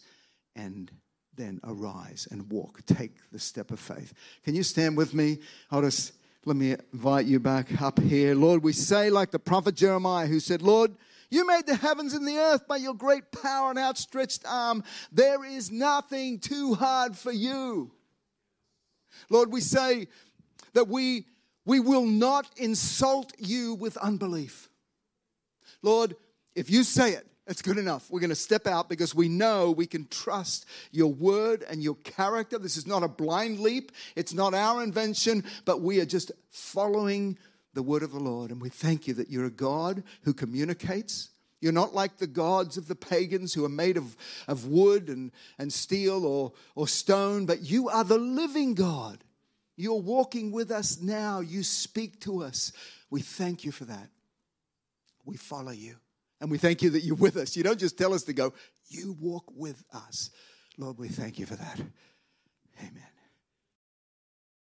and 0.55 0.91
then 1.35 1.59
arise 1.63 2.27
and 2.31 2.51
walk. 2.51 2.83
Take 2.87 3.17
the 3.31 3.39
step 3.39 3.69
of 3.69 3.79
faith. 3.79 4.13
Can 4.43 4.55
you 4.55 4.63
stand 4.63 4.97
with 4.97 5.13
me? 5.13 5.37
I'll 5.69 5.83
just 5.83 6.13
let 6.47 6.55
me 6.55 6.77
invite 6.93 7.25
you 7.25 7.41
back 7.41 7.81
up 7.81 7.99
here. 7.99 8.33
Lord, 8.33 8.63
we 8.63 8.71
say, 8.71 9.09
like 9.09 9.31
the 9.31 9.39
prophet 9.39 9.75
Jeremiah, 9.75 10.27
who 10.27 10.39
said, 10.39 10.61
Lord, 10.61 10.95
you 11.29 11.45
made 11.45 11.65
the 11.65 11.75
heavens 11.75 12.13
and 12.13 12.25
the 12.25 12.37
earth 12.37 12.65
by 12.69 12.77
your 12.77 12.93
great 12.93 13.33
power 13.33 13.69
and 13.69 13.77
outstretched 13.77 14.43
arm. 14.47 14.81
There 15.11 15.43
is 15.43 15.73
nothing 15.73 16.39
too 16.39 16.73
hard 16.75 17.17
for 17.17 17.33
you. 17.33 17.91
Lord, 19.29 19.51
we 19.51 19.59
say 19.59 20.07
that 20.71 20.87
we, 20.87 21.25
we 21.65 21.81
will 21.81 22.05
not 22.05 22.49
insult 22.55 23.33
you 23.37 23.73
with 23.73 23.97
unbelief. 23.97 24.69
Lord, 25.81 26.15
if 26.55 26.69
you 26.69 26.85
say 26.85 27.11
it, 27.11 27.27
it's 27.47 27.61
good 27.61 27.77
enough. 27.77 28.09
We're 28.09 28.19
going 28.19 28.29
to 28.29 28.35
step 28.35 28.67
out 28.67 28.89
because 28.89 29.15
we 29.15 29.29
know 29.29 29.71
we 29.71 29.87
can 29.87 30.07
trust 30.07 30.65
your 30.91 31.11
word 31.11 31.63
and 31.69 31.81
your 31.81 31.95
character. 31.95 32.59
This 32.59 32.77
is 32.77 32.85
not 32.85 33.03
a 33.03 33.07
blind 33.07 33.59
leap, 33.59 33.91
it's 34.15 34.33
not 34.33 34.53
our 34.53 34.83
invention, 34.83 35.43
but 35.65 35.81
we 35.81 35.99
are 36.01 36.05
just 36.05 36.31
following 36.49 37.37
the 37.73 37.83
word 37.83 38.03
of 38.03 38.11
the 38.11 38.19
Lord. 38.19 38.51
And 38.51 38.61
we 38.61 38.69
thank 38.69 39.07
you 39.07 39.13
that 39.15 39.29
you're 39.29 39.45
a 39.45 39.51
God 39.51 40.03
who 40.23 40.33
communicates. 40.33 41.29
You're 41.59 41.73
not 41.73 41.95
like 41.95 42.17
the 42.17 42.27
gods 42.27 42.77
of 42.77 42.87
the 42.87 42.95
pagans 42.95 43.53
who 43.53 43.65
are 43.65 43.69
made 43.69 43.97
of, 43.97 44.15
of 44.47 44.67
wood 44.67 45.09
and, 45.09 45.31
and 45.57 45.73
steel 45.73 46.25
or, 46.25 46.53
or 46.75 46.87
stone, 46.87 47.45
but 47.45 47.63
you 47.63 47.89
are 47.89 48.03
the 48.03 48.17
living 48.17 48.75
God. 48.75 49.23
You're 49.75 50.01
walking 50.01 50.51
with 50.51 50.71
us 50.71 50.99
now. 51.01 51.39
You 51.39 51.63
speak 51.63 52.19
to 52.21 52.43
us. 52.43 52.73
We 53.09 53.21
thank 53.21 53.63
you 53.63 53.71
for 53.71 53.85
that. 53.85 54.09
We 55.25 55.37
follow 55.37 55.71
you. 55.71 55.95
And 56.39 56.51
we 56.51 56.57
thank 56.57 56.81
you 56.81 56.89
that 56.91 57.03
you're 57.03 57.15
with 57.15 57.35
us. 57.37 57.55
You 57.55 57.63
don't 57.63 57.79
just 57.79 57.97
tell 57.97 58.13
us 58.13 58.23
to 58.23 58.33
go, 58.33 58.53
you 58.89 59.15
walk 59.19 59.45
with 59.55 59.83
us. 59.93 60.29
Lord, 60.77 60.97
we 60.97 61.07
thank 61.07 61.39
you 61.39 61.45
for 61.45 61.55
that. 61.55 61.79
Amen. 62.79 63.16